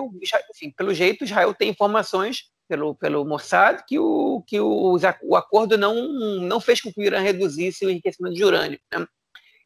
[0.50, 5.76] enfim, pelo jeito, Israel tem informações pelo, pelo Mossad que, o, que o, o acordo
[5.76, 5.94] não,
[6.40, 8.78] não fez com que o Irã reduzisse o enriquecimento de urânio.
[8.92, 9.06] Né?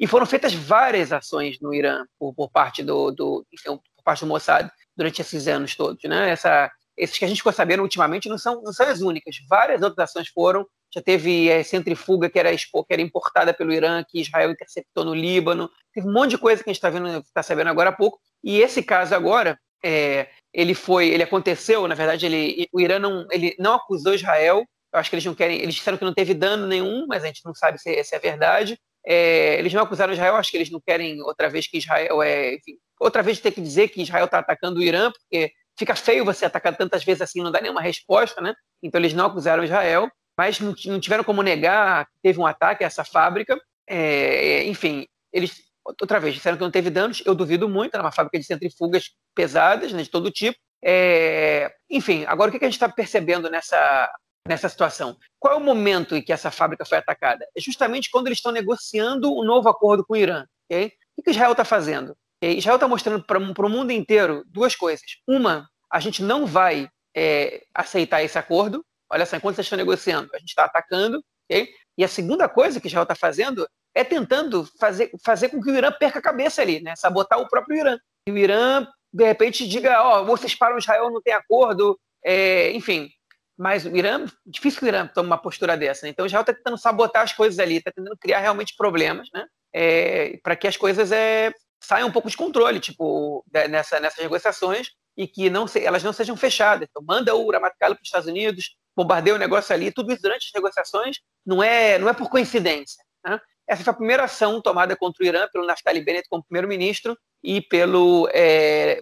[0.00, 4.20] E foram feitas várias ações no Irã por, por parte do, do enfim, por parte
[4.20, 6.02] do Mossad durante esses anos todos.
[6.04, 6.30] Né?
[6.30, 9.36] Essa, esses que a gente ficou sabendo ultimamente não são, não são as únicas.
[9.48, 10.66] Várias outras ações foram
[10.96, 15.14] já teve é, centrifuga que era, que era importada pelo Irã, que Israel interceptou no
[15.14, 15.70] Líbano.
[15.92, 18.18] Teve um monte de coisa que a gente está tá sabendo agora há pouco.
[18.42, 23.26] E esse caso agora, é, ele foi, ele aconteceu, na verdade, ele, o Irã não,
[23.30, 24.64] ele não acusou Israel.
[24.90, 27.26] Eu acho que eles não querem, eles disseram que não teve dano nenhum, mas a
[27.26, 28.78] gente não sabe se, se é verdade.
[29.06, 32.54] É, eles não acusaram Israel, acho que eles não querem outra vez que Israel é,
[32.54, 36.24] enfim, outra vez ter que dizer que Israel está atacando o Irã, porque fica feio
[36.24, 38.54] você atacar tantas vezes assim, não dá nenhuma resposta, né?
[38.82, 42.86] Então eles não acusaram Israel mas não, tiveram como negar que teve um ataque a
[42.86, 43.58] essa fábrica.
[43.86, 48.12] É, enfim, eles, outra vez, disseram que não teve danos, eu duvido muito, era uma
[48.12, 50.58] fábrica de centrifugas pesadas, né, de todo tipo.
[50.82, 54.12] É, enfim, agora o que a gente está percebendo nessa,
[54.46, 55.16] nessa situação?
[55.38, 57.46] Qual é o momento em que essa fábrica foi atacada?
[57.56, 60.46] É justamente quando eles estão negociando um novo acordo com o Irã.
[60.66, 60.92] Okay?
[61.16, 62.16] O que Israel está fazendo?
[62.42, 62.58] Okay?
[62.58, 65.06] Israel está mostrando para o mundo inteiro duas coisas.
[65.26, 70.28] Uma, a gente não vai é, aceitar esse acordo, Olha só, enquanto vocês estão negociando,
[70.34, 71.68] a gente está atacando, okay?
[71.96, 75.74] E a segunda coisa que Israel está fazendo é tentando fazer, fazer com que o
[75.74, 76.94] Irã perca a cabeça ali, né?
[76.96, 77.98] Sabotar o próprio Irã.
[78.28, 82.72] E o Irã, de repente, diga, ó, oh, vocês param Israel, não tem acordo, é,
[82.72, 83.08] enfim.
[83.56, 86.04] Mas o Irã, difícil que o Irã tome uma postura dessa.
[86.04, 86.10] Né?
[86.10, 89.46] Então Israel está tentando sabotar as coisas ali, está tentando criar realmente problemas, né?
[89.72, 91.52] É, para que as coisas é,
[91.82, 96.12] saiam um pouco de controle, tipo, nessa, nessas negociações e que não se, elas não
[96.12, 96.86] sejam fechadas.
[96.90, 100.46] Então, manda o Ramatcalo para os Estados Unidos, bombardeia o negócio ali, tudo isso durante
[100.46, 103.04] as negociações não é, não é por coincidência.
[103.24, 103.38] Né?
[103.68, 107.60] Essa foi a primeira ação tomada contra o Irã pelo Naftali Bennett como primeiro-ministro e
[107.60, 109.00] pelo é,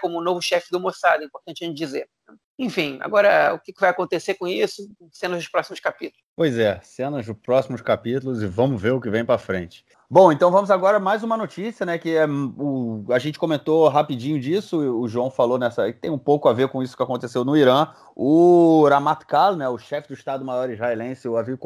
[0.00, 2.08] como novo chefe do Mossad, importante a gente dizer.
[2.58, 4.88] Enfim, agora o que vai acontecer com isso?
[5.12, 6.24] Cenas dos próximos capítulos.
[6.34, 9.84] Pois é, cenas dos próximos capítulos e vamos ver o que vem para frente.
[10.10, 11.98] Bom, então vamos agora mais uma notícia, né?
[11.98, 16.48] Que é o, a gente comentou rapidinho disso, o João falou nessa, tem um pouco
[16.48, 17.88] a ver com isso que aconteceu no Irã.
[18.16, 21.58] O Ramat Kal, né, o chefe do Estado-Maior israelense, o Aviv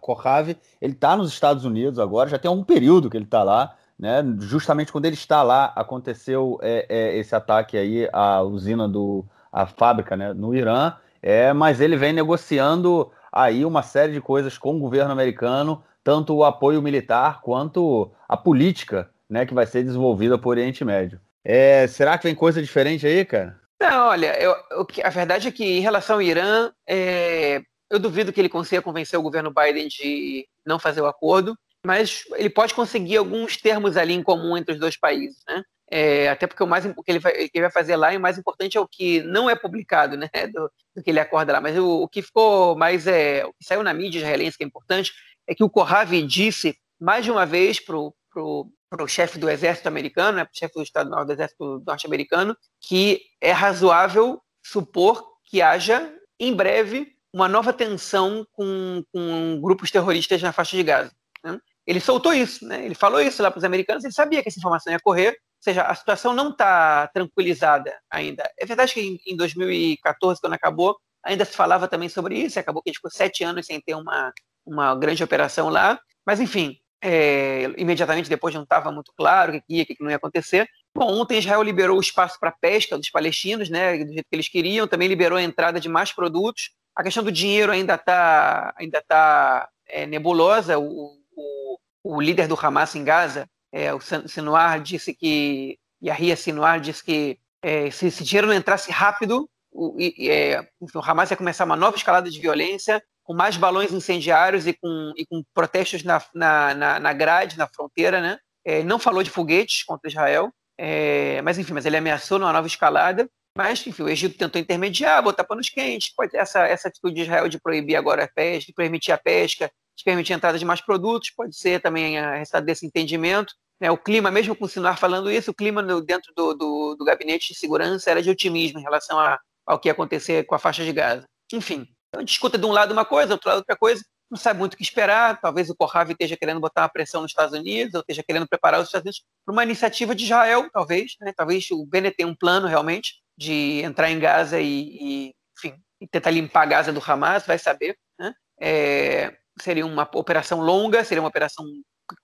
[0.00, 3.74] Kohavi, ele está nos Estados Unidos agora, já tem um período que ele está lá,
[3.98, 4.24] né?
[4.38, 9.22] Justamente quando ele está lá, aconteceu é, é, esse ataque aí à usina do,
[9.52, 10.94] a fábrica, né, no Irã.
[11.22, 16.34] É, mas ele vem negociando aí uma série de coisas com o governo americano tanto
[16.34, 21.20] o apoio militar quanto a política né, que vai ser desenvolvida por Oriente Médio.
[21.44, 23.58] É, será que vem coisa diferente aí, cara?
[23.80, 28.32] Não, olha, eu, eu, a verdade é que em relação ao Irã, é, eu duvido
[28.32, 32.74] que ele consiga convencer o governo Biden de não fazer o acordo, mas ele pode
[32.74, 35.62] conseguir alguns termos ali em comum entre os dois países, né?
[35.90, 38.20] É, até porque o mais o que ele, vai, ele vai fazer lá, e o
[38.20, 40.30] mais importante é o que não é publicado, né?
[40.52, 41.60] Do, do que ele acorda lá.
[41.60, 44.66] Mas o, o, que ficou mais é, o que saiu na mídia israelense que é
[44.66, 45.12] importante
[45.52, 50.38] é que o Kohavi disse mais de uma vez para o chefe do exército americano,
[50.38, 56.54] né, o chefe do Estado-Maior do Exército norte-americano, que é razoável supor que haja, em
[56.54, 61.12] breve, uma nova tensão com, com grupos terroristas na faixa de Gaza.
[61.42, 61.58] Né?
[61.86, 62.84] Ele soltou isso, né?
[62.84, 65.64] ele falou isso lá para os americanos, ele sabia que essa informação ia correr, ou
[65.64, 68.48] seja, a situação não está tranquilizada ainda.
[68.58, 72.82] É verdade que em, em 2014, quando acabou, ainda se falava também sobre isso, acabou
[72.82, 74.32] que a gente ficou sete anos sem ter uma,
[74.64, 79.74] uma grande operação lá, mas enfim, é, imediatamente depois não estava muito claro o que
[79.74, 80.68] ia, o que não ia acontecer.
[80.94, 84.48] Bom, ontem Israel liberou o espaço para pesca dos palestinos, né, do jeito que eles
[84.48, 86.70] queriam, também liberou a entrada de mais produtos.
[86.94, 90.78] A questão do dinheiro ainda está ainda tá, é, nebulosa.
[90.78, 96.80] O, o, o, líder do Hamas em Gaza, é, o Sinuar, disse que, Yahya Sinuar
[96.80, 101.64] disse que é, se esse dinheiro não entrasse rápido, o, é, o Hamas ia começar
[101.64, 106.22] uma nova escalada de violência com mais balões incendiários e com, e com protestos na,
[106.34, 108.38] na, na, grade, na fronteira, né?
[108.64, 112.66] É, não falou de foguetes contra Israel, é, mas enfim, mas ele ameaçou numa nova
[112.66, 113.28] escalada.
[113.56, 116.14] Mas, enfim, o Egito tentou intermediar, botar panos quentes.
[116.14, 119.70] Pode essa, essa atitude de Israel de proibir agora a pesca, de permitir a pesca,
[119.96, 123.54] de permitir a entrada de mais produtos, pode ser também a resultado desse entendimento.
[123.80, 126.94] É, o clima, mesmo com o Sinar falando isso, o clima no, dentro do, do,
[126.94, 130.54] do, gabinete de segurança era de otimismo em relação a, ao que ia acontecer com
[130.54, 131.24] a faixa de Gaza.
[131.52, 134.04] Enfim, então, a gente escuta de um lado uma coisa, do outro lado outra coisa,
[134.30, 135.40] não sabe muito o que esperar.
[135.40, 138.80] Talvez o Corrave esteja querendo botar uma pressão nos Estados Unidos, ou esteja querendo preparar
[138.80, 141.16] os Estados Unidos para uma iniciativa de Israel, talvez.
[141.22, 141.32] Né?
[141.34, 146.06] Talvez o Bennett tenha um plano realmente de entrar em Gaza e, e enfim, e
[146.06, 147.96] tentar limpar Gaza do Hamas, vai saber.
[148.18, 148.34] Né?
[148.60, 151.64] É, seria uma operação longa, seria uma operação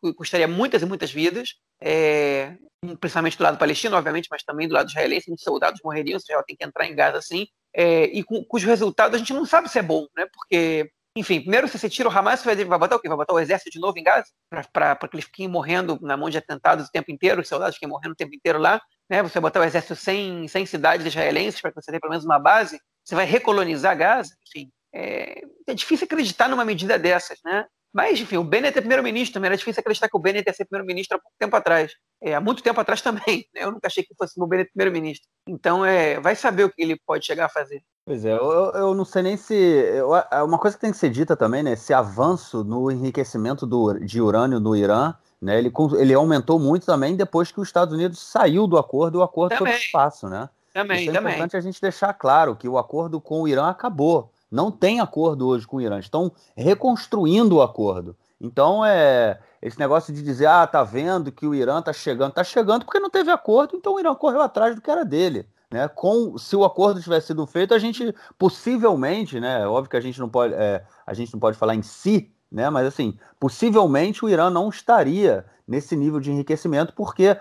[0.03, 2.59] que custaria muitas e muitas vidas, é,
[3.01, 6.57] principalmente do lado palestino, obviamente, mas também do lado israelense, muitos soldados morreriam, Israel tem
[6.57, 7.47] que entrar em Gaza sim,
[7.79, 10.27] é, e com, cujo resultado a gente não sabe se é bom, né?
[10.35, 13.07] Porque, enfim, primeiro se você tira o Hamas, você vai, botar o quê?
[13.07, 14.27] Vai botar o exército de novo em Gaza?
[14.73, 17.89] Para que eles fiquem morrendo na mão de atentados o tempo inteiro, os soldados fiquem
[17.89, 19.23] morrendo o tempo inteiro lá, né?
[19.23, 22.25] Você vai botar o exército sem, sem cidades israelenses para que você tenha pelo menos
[22.25, 24.73] uma base, você vai recolonizar Gaza, enfim.
[24.93, 27.65] É, é difícil acreditar numa medida dessas, né?
[27.93, 30.67] Mas, enfim, o Bennett é primeiro-ministro, também era difícil acreditar que o Bennett ia ser
[30.67, 31.93] primeiro-ministro há pouco tempo atrás.
[32.23, 33.65] É, há muito tempo atrás também, né?
[33.65, 35.27] eu nunca achei que fosse o Bennett primeiro-ministro.
[35.49, 37.83] Então, é, vai saber o que ele pode chegar a fazer.
[38.05, 39.55] Pois é, eu, eu não sei nem se.
[39.55, 41.73] Eu, é uma coisa que tem que ser dita também, né?
[41.73, 45.59] Esse avanço no enriquecimento do, de urânio no Irã, né?
[45.59, 49.23] Ele, ele aumentou muito também depois que os Estados Unidos saiu do acordo e o
[49.23, 49.75] acordo também.
[49.75, 50.49] o espaço, né?
[50.73, 51.35] Também, Isso é também.
[51.35, 54.31] importante a gente deixar claro que o acordo com o Irã acabou.
[54.51, 55.99] Não tem acordo hoje com o Irã.
[55.99, 58.17] Estão reconstruindo o acordo.
[58.41, 62.45] Então, é esse negócio de dizer, ah, tá vendo que o Irã tá chegando, tá
[62.45, 65.47] chegando porque não teve acordo, então o Irã correu atrás do que era dele.
[65.71, 65.87] Né?
[65.89, 69.67] Com, se o acordo tivesse sido feito, a gente possivelmente, né?
[69.67, 72.71] Óbvio que a gente não pode, é, a gente não pode falar em si, né?
[72.71, 77.37] Mas assim, possivelmente o Irã não estaria nesse nível de enriquecimento, porque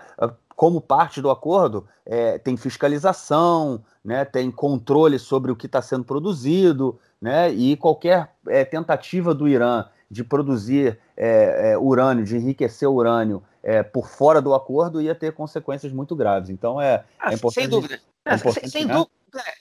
[0.58, 6.02] como parte do acordo, é, tem fiscalização, né, tem controle sobre o que está sendo
[6.02, 12.90] produzido, né, e qualquer é, tentativa do Irã de produzir é, é, urânio, de enriquecer
[12.90, 16.50] urânio é, por fora do acordo, ia ter consequências muito graves.
[16.50, 17.62] Então é, ah, é importante.
[17.62, 18.00] Sem dúvida.
[18.24, 18.94] É sem, né?
[18.94, 19.10] dúvida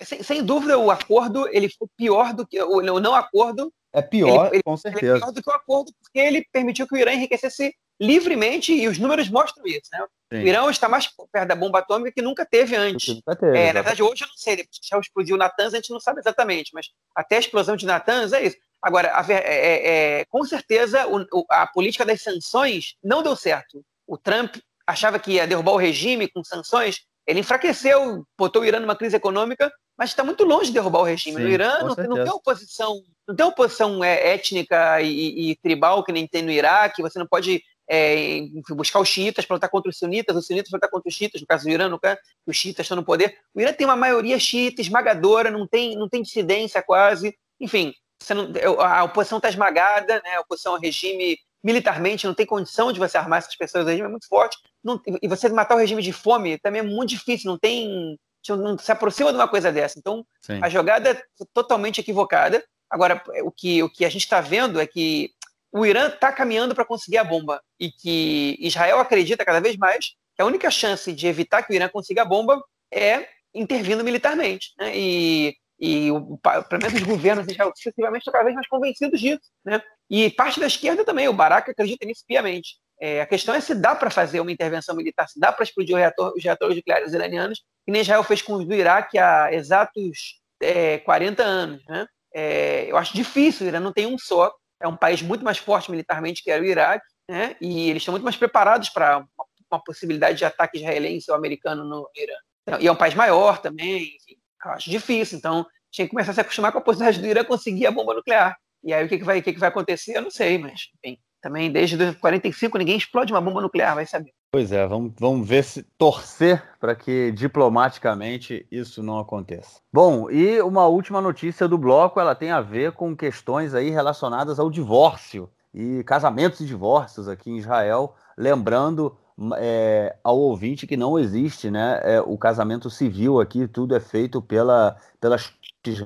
[0.02, 3.72] sem, sem, dúvida, o acordo ele foi pior do que o, não acordo.
[3.94, 5.06] É pior, ele, com certeza.
[5.06, 8.74] Ele é pior do que o acordo, porque ele permitiu que o Irã enriquecesse livremente,
[8.74, 9.90] e os números mostram isso.
[9.92, 10.06] Né?
[10.34, 13.16] O Irã está mais perto da bomba atômica que nunca teve antes.
[13.16, 15.92] Nunca teve, é, na verdade, hoje eu não sei, depois que explodiu Natanz, a gente
[15.92, 18.58] não sabe exatamente, mas até a explosão de Natanz é isso.
[18.82, 23.84] Agora, a, é, é, é, com certeza, o, a política das sanções não deu certo.
[24.06, 28.80] O Trump achava que ia derrubar o regime com sanções, ele enfraqueceu, botou o Irã
[28.80, 31.38] numa crise econômica, mas está muito longe de derrubar o regime.
[31.38, 36.04] Sim, no Irã não, não, tem oposição, não tem oposição é, étnica e, e, tribal
[36.04, 37.02] que nem tem no Iraque.
[37.02, 40.78] Você não pode é, buscar os xiitas para lutar contra os sunitas, os sunitas para
[40.78, 43.38] lutar contra os xiitas, no caso do Irã, no caso, os xiitas estão no poder.
[43.54, 47.38] O Irã tem uma maioria xiita esmagadora, não tem, não tem dissidência quase.
[47.60, 47.94] Enfim,
[48.30, 50.36] não, a oposição está esmagada, né?
[50.36, 54.08] a oposição ao regime militarmente não tem condição de você armar essas pessoas, o regime
[54.08, 54.58] é muito forte.
[54.84, 58.18] Não, e você matar o regime de fome também é muito difícil, não tem.
[58.50, 59.98] não se aproxima de uma coisa dessa.
[59.98, 60.60] Então, Sim.
[60.62, 61.22] a jogada é
[61.54, 62.64] totalmente equivocada.
[62.90, 65.32] Agora, o que, o que a gente está vendo é que
[65.78, 70.14] o Irã está caminhando para conseguir a bomba e que Israel acredita cada vez mais
[70.36, 72.62] que a única chance de evitar que o Irã consiga a bomba
[72.92, 74.74] é intervindo militarmente.
[74.78, 74.92] Né?
[74.96, 79.42] E e o, pelo menos os governos sucessivamente estão cada vez mais convencidos disso.
[79.64, 79.82] Né?
[80.10, 82.78] E parte da esquerda também, o Barack acredita nisso piamente.
[83.00, 85.96] É, a questão é se dá para fazer uma intervenção militar, se dá para explodir
[85.96, 90.42] reator, os reatores nucleares iranianos, que nem Israel fez com os do Iraque há exatos
[90.60, 91.86] é, 40 anos.
[91.88, 92.08] Né?
[92.34, 94.52] É, eu acho difícil, o Irã não tem um só,
[94.82, 97.56] é um país muito mais forte militarmente que era o Iraque, né?
[97.60, 99.26] e eles estão muito mais preparados para
[99.72, 102.36] uma possibilidade de ataque israelense ou americano no Irã.
[102.64, 105.38] Então, e é um país maior também, enfim, eu acho difícil.
[105.38, 108.14] Então, tinha que começar a se acostumar com a possibilidade do Irã conseguir a bomba
[108.14, 108.58] nuclear.
[108.84, 110.90] E aí o que, que, vai, o que, que vai acontecer, eu não sei, mas
[110.96, 114.34] enfim, também desde 45 ninguém explode uma bomba nuclear, vai saber.
[114.52, 119.80] Pois é, vamos, vamos ver se torcer para que diplomaticamente isso não aconteça.
[119.92, 124.60] Bom, e uma última notícia do bloco, ela tem a ver com questões aí relacionadas
[124.60, 129.18] ao divórcio e casamentos e divórcios aqui em Israel, lembrando
[129.56, 134.42] é, ao ouvinte que não existe né, é, o casamento civil aqui, tudo é feito
[134.42, 135.54] pela, pelas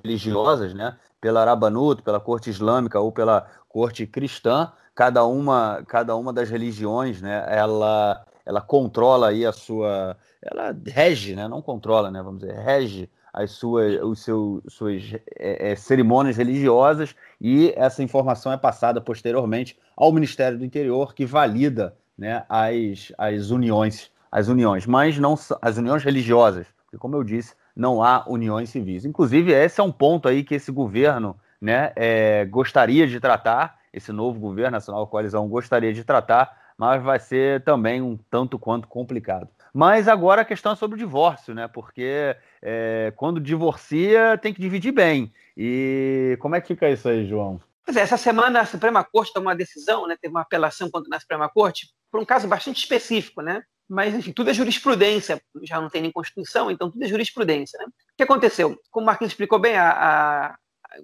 [0.04, 4.72] religiosas, né, pela Rabanut, pela corte islâmica ou pela corte cristã,
[5.02, 11.36] cada uma, cada uma das religiões, né, ela, ela controla aí a sua, ela rege,
[11.36, 15.02] né, não controla, né, vamos dizer, rege as suas, os seus, suas
[15.40, 21.26] é, é, cerimônias religiosas e essa informação é passada posteriormente ao Ministério do Interior, que
[21.26, 25.34] valida né, as, as uniões, as uniões, mas não
[25.64, 29.04] as uniões religiosas, porque como eu disse, não há uniões civis.
[29.04, 34.12] Inclusive, esse é um ponto aí que esse governo né, é, gostaria de tratar, esse
[34.12, 39.48] novo governo nacional coalizão gostaria de tratar, mas vai ser também um tanto quanto complicado.
[39.74, 41.68] Mas agora a questão é sobre o divórcio, né?
[41.68, 45.32] Porque é, quando divorcia tem que dividir bem.
[45.56, 47.62] E como é que fica isso aí, João?
[47.86, 50.18] Pois é, essa semana a Suprema Corte tomou uma decisão, né?
[50.20, 53.64] Teve uma apelação contra na Suprema Corte por um caso bastante específico, né?
[53.88, 57.78] Mas, enfim, tudo é jurisprudência, já não tem nem Constituição, então tudo é jurisprudência.
[57.78, 57.86] Né?
[57.88, 58.80] O que aconteceu?
[58.90, 60.56] Como o Marquinhos explicou bem, a, a,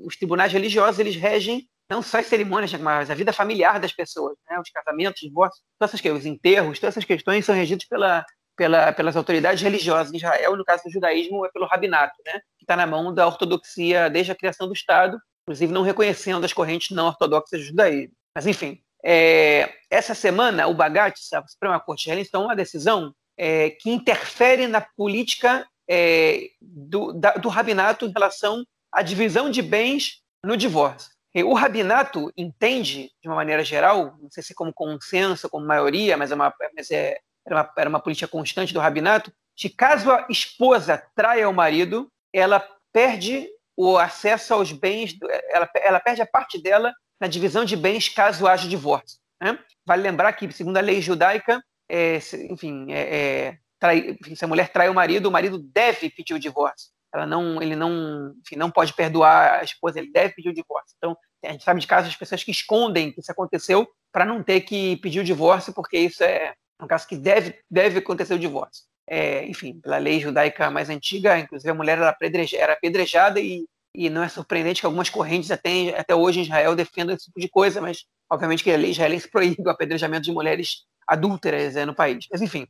[0.06, 4.38] os tribunais religiosos eles regem não só as cerimônias, mas a vida familiar das pessoas,
[4.50, 4.60] né?
[4.60, 8.26] os casamentos, os divórcios, todas essas os enterros, todas essas questões são regidos pela,
[8.56, 12.34] pela, pelas autoridades religiosas em Israel, no caso do judaísmo é pelo rabinato, né?
[12.58, 16.54] que está na mão da ortodoxia desde a criação do Estado, inclusive não reconhecendo as
[16.54, 18.14] correntes não ortodoxas do judaísmo.
[18.36, 23.70] Mas, enfim, é, essa semana, o Bagat, a Suprema Corte israelense, tomou uma decisão é,
[23.70, 30.22] que interfere na política é, do, da, do rabinato em relação à divisão de bens
[30.44, 31.17] no divórcio.
[31.36, 36.32] O rabinato entende, de uma maneira geral, não sei se como consenso, como maioria, mas,
[36.32, 40.26] é uma, mas é, era, uma, era uma política constante do rabinato, que caso a
[40.30, 45.16] esposa traia o marido, ela perde o acesso aos bens,
[45.50, 49.20] ela, ela perde a parte dela na divisão de bens caso haja divórcio.
[49.42, 49.58] Né?
[49.86, 52.20] Vale lembrar que, segundo a lei judaica, é,
[52.50, 56.40] enfim, é, é, trai, se a mulher trai o marido, o marido deve pedir o
[56.40, 56.92] divórcio.
[57.14, 60.96] Ela não, ele não, enfim, não pode perdoar a esposa, ele deve pedir o divórcio.
[60.98, 64.44] Então, a gente sabe de casos de pessoas que escondem que isso aconteceu para não
[64.44, 68.40] ter que pedir o divórcio, porque isso é um caso que deve, deve acontecer o
[68.40, 68.84] divórcio.
[69.10, 73.66] É, enfim, pela lei judaica mais antiga, inclusive a mulher era apedrejada, era apedrejada e
[73.98, 77.40] e não é surpreendente que algumas correntes até, até hoje em Israel defendam esse tipo
[77.40, 81.84] de coisa, mas obviamente que a lei israelense proíbe o apedrejamento de mulheres adúlteras é,
[81.84, 82.28] no país.
[82.32, 82.68] Mas enfim,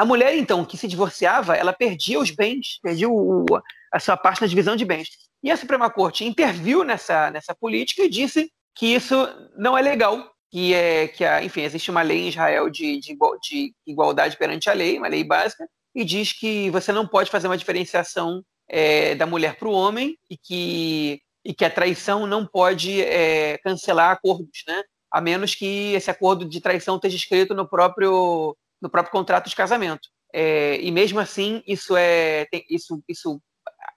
[0.00, 3.44] a mulher então que se divorciava, ela perdia os bens, perdia o,
[3.92, 5.10] a sua parte na divisão de bens.
[5.42, 9.14] E a Suprema Corte interviu nessa, nessa política e disse que isso
[9.58, 13.14] não é legal, que é que a, enfim existe uma lei em Israel de, de,
[13.42, 17.48] de igualdade perante a lei, uma lei básica, e diz que você não pode fazer
[17.48, 22.46] uma diferenciação é, da mulher para o homem e que, e que a traição não
[22.46, 24.82] pode é, cancelar acordos, né?
[25.10, 29.56] a menos que esse acordo de traição esteja escrito no próprio, no próprio contrato de
[29.56, 30.08] casamento.
[30.32, 33.40] É, e mesmo assim, isso, é, tem, isso, isso,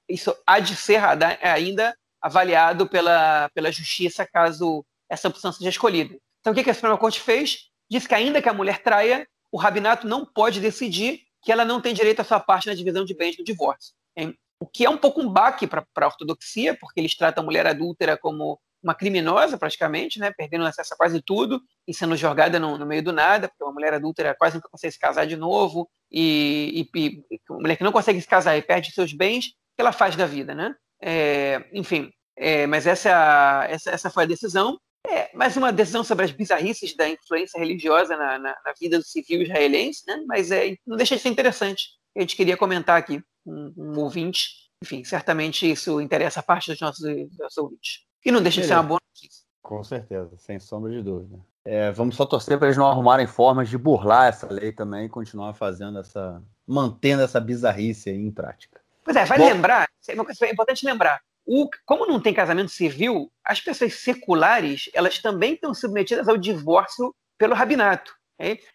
[0.10, 1.00] isso há de ser
[1.42, 6.18] ainda avaliado pela, pela justiça caso essa opção seja escolhida.
[6.40, 7.70] Então, o que a Suprema Corte fez?
[7.90, 11.80] Diz que ainda que a mulher traia, o rabinato não pode decidir que ela não
[11.82, 13.94] tem direito à sua parte na divisão de bens do divórcio.
[14.16, 14.36] Hein?
[14.64, 17.68] o que é um pouco um baque para a ortodoxia, porque eles tratam a mulher
[17.68, 22.78] adúltera como uma criminosa, praticamente, né, perdendo acesso a quase tudo e sendo jogada no,
[22.78, 25.90] no meio do nada, porque uma mulher adúltera quase nunca consegue se casar de novo,
[26.12, 29.50] e, e, e uma mulher que não consegue se casar e perde seus bens, o
[29.76, 30.76] que ela faz da vida, né?
[31.02, 34.78] É, enfim, é, mas essa, essa, essa foi a decisão.
[35.06, 39.04] É, mais uma decisão sobre as bizarrices da influência religiosa na, na, na vida do
[39.04, 40.24] civil israelense, né?
[40.26, 41.90] mas é, não deixa de ser interessante.
[42.16, 44.64] A gente queria comentar aqui um, um ouvinte.
[44.82, 48.06] Enfim, certamente isso interessa a parte dos nossos, dos nossos ouvintes.
[48.26, 49.44] E não deixa de ser uma boa notícia.
[49.62, 51.40] Com certeza, sem sombra de dúvida.
[51.66, 55.10] É, vamos só torcer para eles não arrumarem formas de burlar essa lei também e
[55.10, 56.42] continuar fazendo essa.
[56.68, 58.82] mantendo essa bizarrice aí em prática.
[59.04, 61.22] Pois é, vai Bom, lembrar, é coisa importante lembrar.
[61.46, 67.14] O, como não tem casamento civil, as pessoas seculares elas também estão submetidas ao divórcio
[67.38, 68.14] pelo rabinato.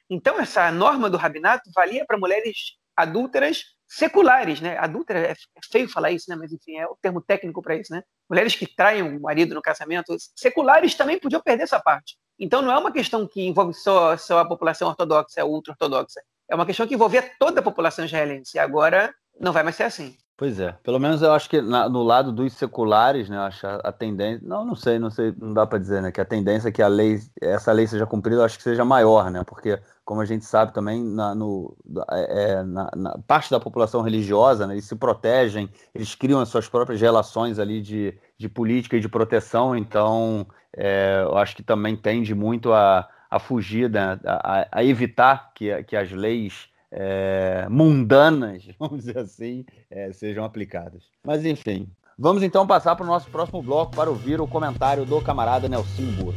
[0.09, 4.77] Então, essa norma do rabinato valia para mulheres adúlteras seculares, né?
[4.79, 5.35] Adúltera é, é
[5.73, 6.37] feio falar isso, né?
[6.37, 8.03] Mas enfim, é o termo técnico para isso, né?
[8.29, 12.17] Mulheres que traem o marido no casamento, seculares também podiam perder essa parte.
[12.39, 16.21] Então não é uma questão que envolve só, só a população ortodoxa, ultra-ortodoxa.
[16.49, 18.57] é uma questão que envolvia toda a população israelense.
[18.57, 20.17] E agora não vai mais ser assim.
[20.39, 23.75] Pois é, pelo menos eu acho que na, no lado dos seculares, né, acho a,
[23.83, 26.69] a tendência, não, não sei, não sei, não dá para dizer, né, que a tendência
[26.69, 29.81] é que a lei, essa lei seja cumprida, eu acho que seja maior, né, porque
[30.05, 31.77] como a gente sabe também, na, no,
[32.13, 36.49] é, é, na, na parte da população religiosa, né, eles se protegem, eles criam as
[36.49, 41.65] suas próprias relações ali de, de política e de proteção, então é, eu acho que
[41.65, 47.67] também tende muito a, a fugir, né, a, a evitar que, que as leis é,
[47.71, 51.05] mundanas, vamos dizer assim, é, sejam aplicadas.
[51.25, 55.21] Mas enfim, vamos então passar para o nosso próximo bloco para ouvir o comentário do
[55.21, 56.35] camarada Nelson Burro.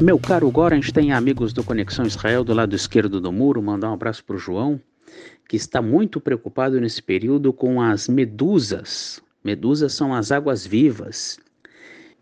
[0.00, 4.24] Meu caro Gorenstein, amigos do Conexão Israel do lado esquerdo do muro, mandar um abraço
[4.24, 4.80] para o João,
[5.46, 9.22] que está muito preocupado nesse período com as medusas.
[9.44, 11.38] Medusas são as águas vivas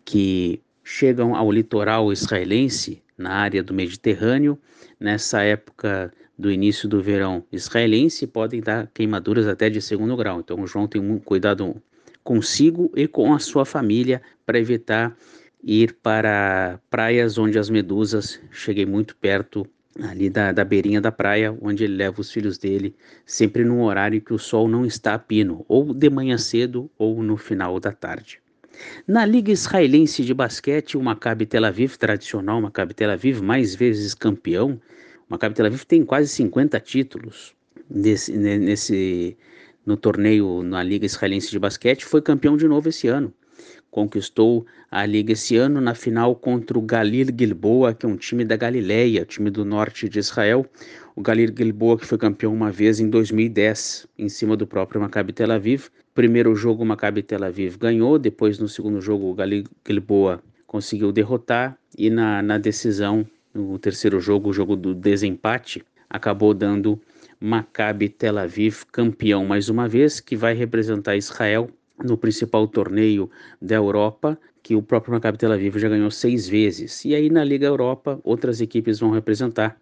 [0.03, 4.57] que chegam ao litoral israelense na área do Mediterrâneo,
[4.99, 10.39] nessa época do início do verão israelense, podem dar queimaduras até de segundo grau.
[10.39, 11.75] Então, João tem um cuidado
[12.23, 15.15] consigo e com a sua família para evitar
[15.61, 19.67] ir para praias onde as medusas cheguem muito perto
[20.01, 22.95] ali da, da beirinha da praia, onde ele leva os filhos dele,
[23.25, 27.21] sempre num horário que o sol não está a pino, ou de manhã cedo ou
[27.21, 28.41] no final da tarde.
[29.07, 34.13] Na Liga Israelense de Basquete, o Maccabi Tel Aviv, tradicional Maccabi Tel Aviv, mais vezes
[34.13, 34.79] campeão,
[35.27, 37.55] o Maccabi Tel Aviv tem quase 50 títulos
[37.89, 39.37] nesse, nesse,
[39.85, 43.33] no torneio na Liga Israelense de Basquete, foi campeão de novo esse ano.
[43.89, 48.45] Conquistou a Liga esse ano na final contra o Galil Gilboa, que é um time
[48.45, 50.65] da Galileia, time do norte de Israel.
[51.19, 55.33] O Galil Gilboa que foi campeão uma vez em 2010, em cima do próprio Maccabi
[55.33, 55.87] Tel Aviv.
[56.15, 61.11] Primeiro jogo o Maccabi Tel Aviv ganhou, depois no segundo jogo o Galil Gilboa conseguiu
[61.11, 66.97] derrotar e na, na decisão, no terceiro jogo, o jogo do desempate, acabou dando
[67.37, 71.69] Maccabi Tel Aviv campeão mais uma vez, que vai representar Israel
[72.01, 73.29] no principal torneio
[73.61, 77.03] da Europa, que o próprio Maccabi Tel Aviv já ganhou seis vezes.
[77.03, 79.77] E aí na Liga Europa, outras equipes vão representar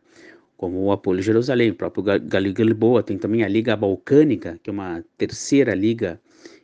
[0.58, 4.74] como o Apolo Jerusalém, o próprio Galil Gilboa, tem também a Liga Balcânica, que é
[4.74, 6.20] uma terceira liga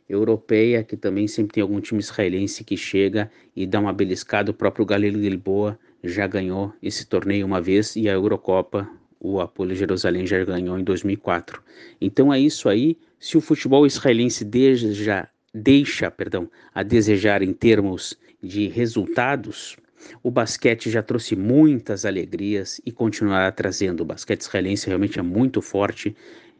[0.08, 4.50] europeia, que também sempre tem algum time israelense que chega e dá uma beliscada.
[4.50, 8.88] O próprio Galil Gilboa já ganhou esse torneio uma vez e a Eurocopa,
[9.20, 11.62] o Apolo Jerusalém já ganhou em 2004.
[12.00, 12.98] Então é isso aí.
[13.18, 19.76] Se o futebol israelense deixa, deixa perdão, a desejar em termos de resultados,
[20.22, 24.02] o basquete já trouxe muitas alegrias e continuará trazendo.
[24.02, 26.16] O basquete israelense realmente é muito forte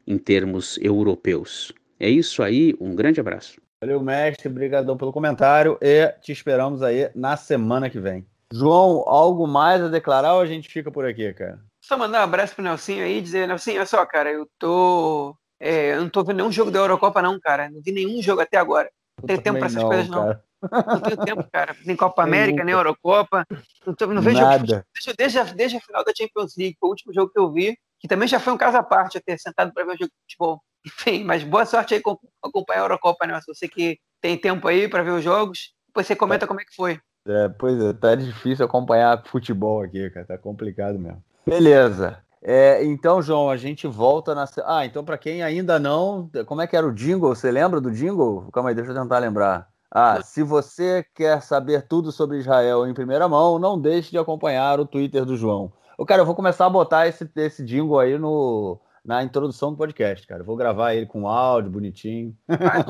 [0.07, 1.73] em termos europeus.
[1.99, 3.61] É isso aí, um grande abraço.
[3.81, 8.27] Valeu, mestre, obrigadão pelo comentário e te esperamos aí na semana que vem.
[8.53, 11.59] João, algo mais a declarar ou a gente fica por aqui, cara?
[11.83, 15.37] Só mandar um abraço pro Nelsinho aí e dizer, Nelsinho, olha só, cara, eu tô.
[15.61, 17.69] É, eu não tô vendo nenhum jogo da Eurocopa, não, cara.
[17.69, 18.91] Não vi nenhum jogo até agora.
[19.21, 20.39] Não tenho tempo pra essas não, coisas, não.
[20.71, 21.77] Não tenho tempo, cara.
[21.85, 23.47] Nem Copa América, nem Eurocopa.
[23.87, 24.87] Não, tô, não vejo Nada.
[25.17, 28.29] Desde, a final da Champions League, foi o último jogo que eu vi, que também
[28.29, 30.63] já foi um caso à parte, eu ter sentado para ver o jogo de futebol.
[30.87, 33.41] Enfim, mas boa sorte aí com acompanhar a Eurocopa, né?
[33.41, 36.65] Se você que tem tempo aí para ver os jogos, depois você comenta como é
[36.65, 37.01] que foi.
[37.27, 40.27] É, pois é, tá difícil acompanhar futebol aqui, cara.
[40.27, 41.23] Tá complicado mesmo.
[41.47, 42.19] Beleza.
[42.43, 44.45] É, então, João, a gente volta na.
[44.67, 46.31] Ah, então, para quem ainda não.
[46.45, 47.35] Como é que era o jingle?
[47.35, 48.51] Você lembra do jingle?
[48.53, 49.67] Calma aí, deixa eu tentar lembrar.
[49.97, 54.81] Ah, se você quer saber tudo sobre Israel em primeira mão, não deixe de acompanhar
[54.81, 55.73] o Twitter do João.
[55.97, 59.77] O cara, eu vou começar a botar esse, esse jingle aí no, na introdução do
[59.77, 60.41] podcast, cara.
[60.41, 62.37] Eu vou gravar ele com áudio bonitinho.
[62.49, 62.81] Ah,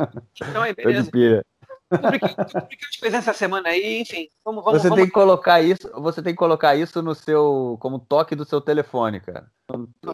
[0.42, 1.10] então aí, beleza.
[1.90, 4.28] Que eu fez essa semana aí, enfim.
[4.44, 5.02] Vamos, vamos, você vamos...
[5.02, 8.60] tem que colocar isso, você tem que colocar isso no seu, como toque do seu
[8.60, 9.46] telefone, cara.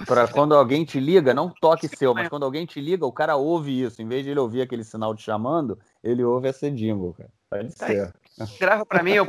[0.07, 3.37] Para quando alguém te liga, não toque seu, mas quando alguém te liga, o cara
[3.37, 4.01] ouve isso.
[4.01, 7.31] Em vez de ele ouvir aquele sinal te chamando, ele ouve esse jingle, cara.
[7.51, 8.13] Pode tá ser.
[8.59, 9.27] Grava para mim, eu.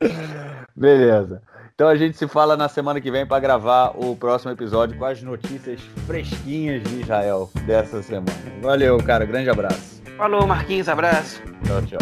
[0.74, 1.42] Beleza.
[1.74, 5.04] Então a gente se fala na semana que vem para gravar o próximo episódio com
[5.04, 8.32] as notícias fresquinhas de Israel dessa semana.
[8.62, 9.24] Valeu, cara.
[9.24, 10.05] Grande abraço.
[10.16, 10.88] Falou, Marquinhos.
[10.88, 11.42] Abraço.
[11.64, 11.98] Tchau, tchau.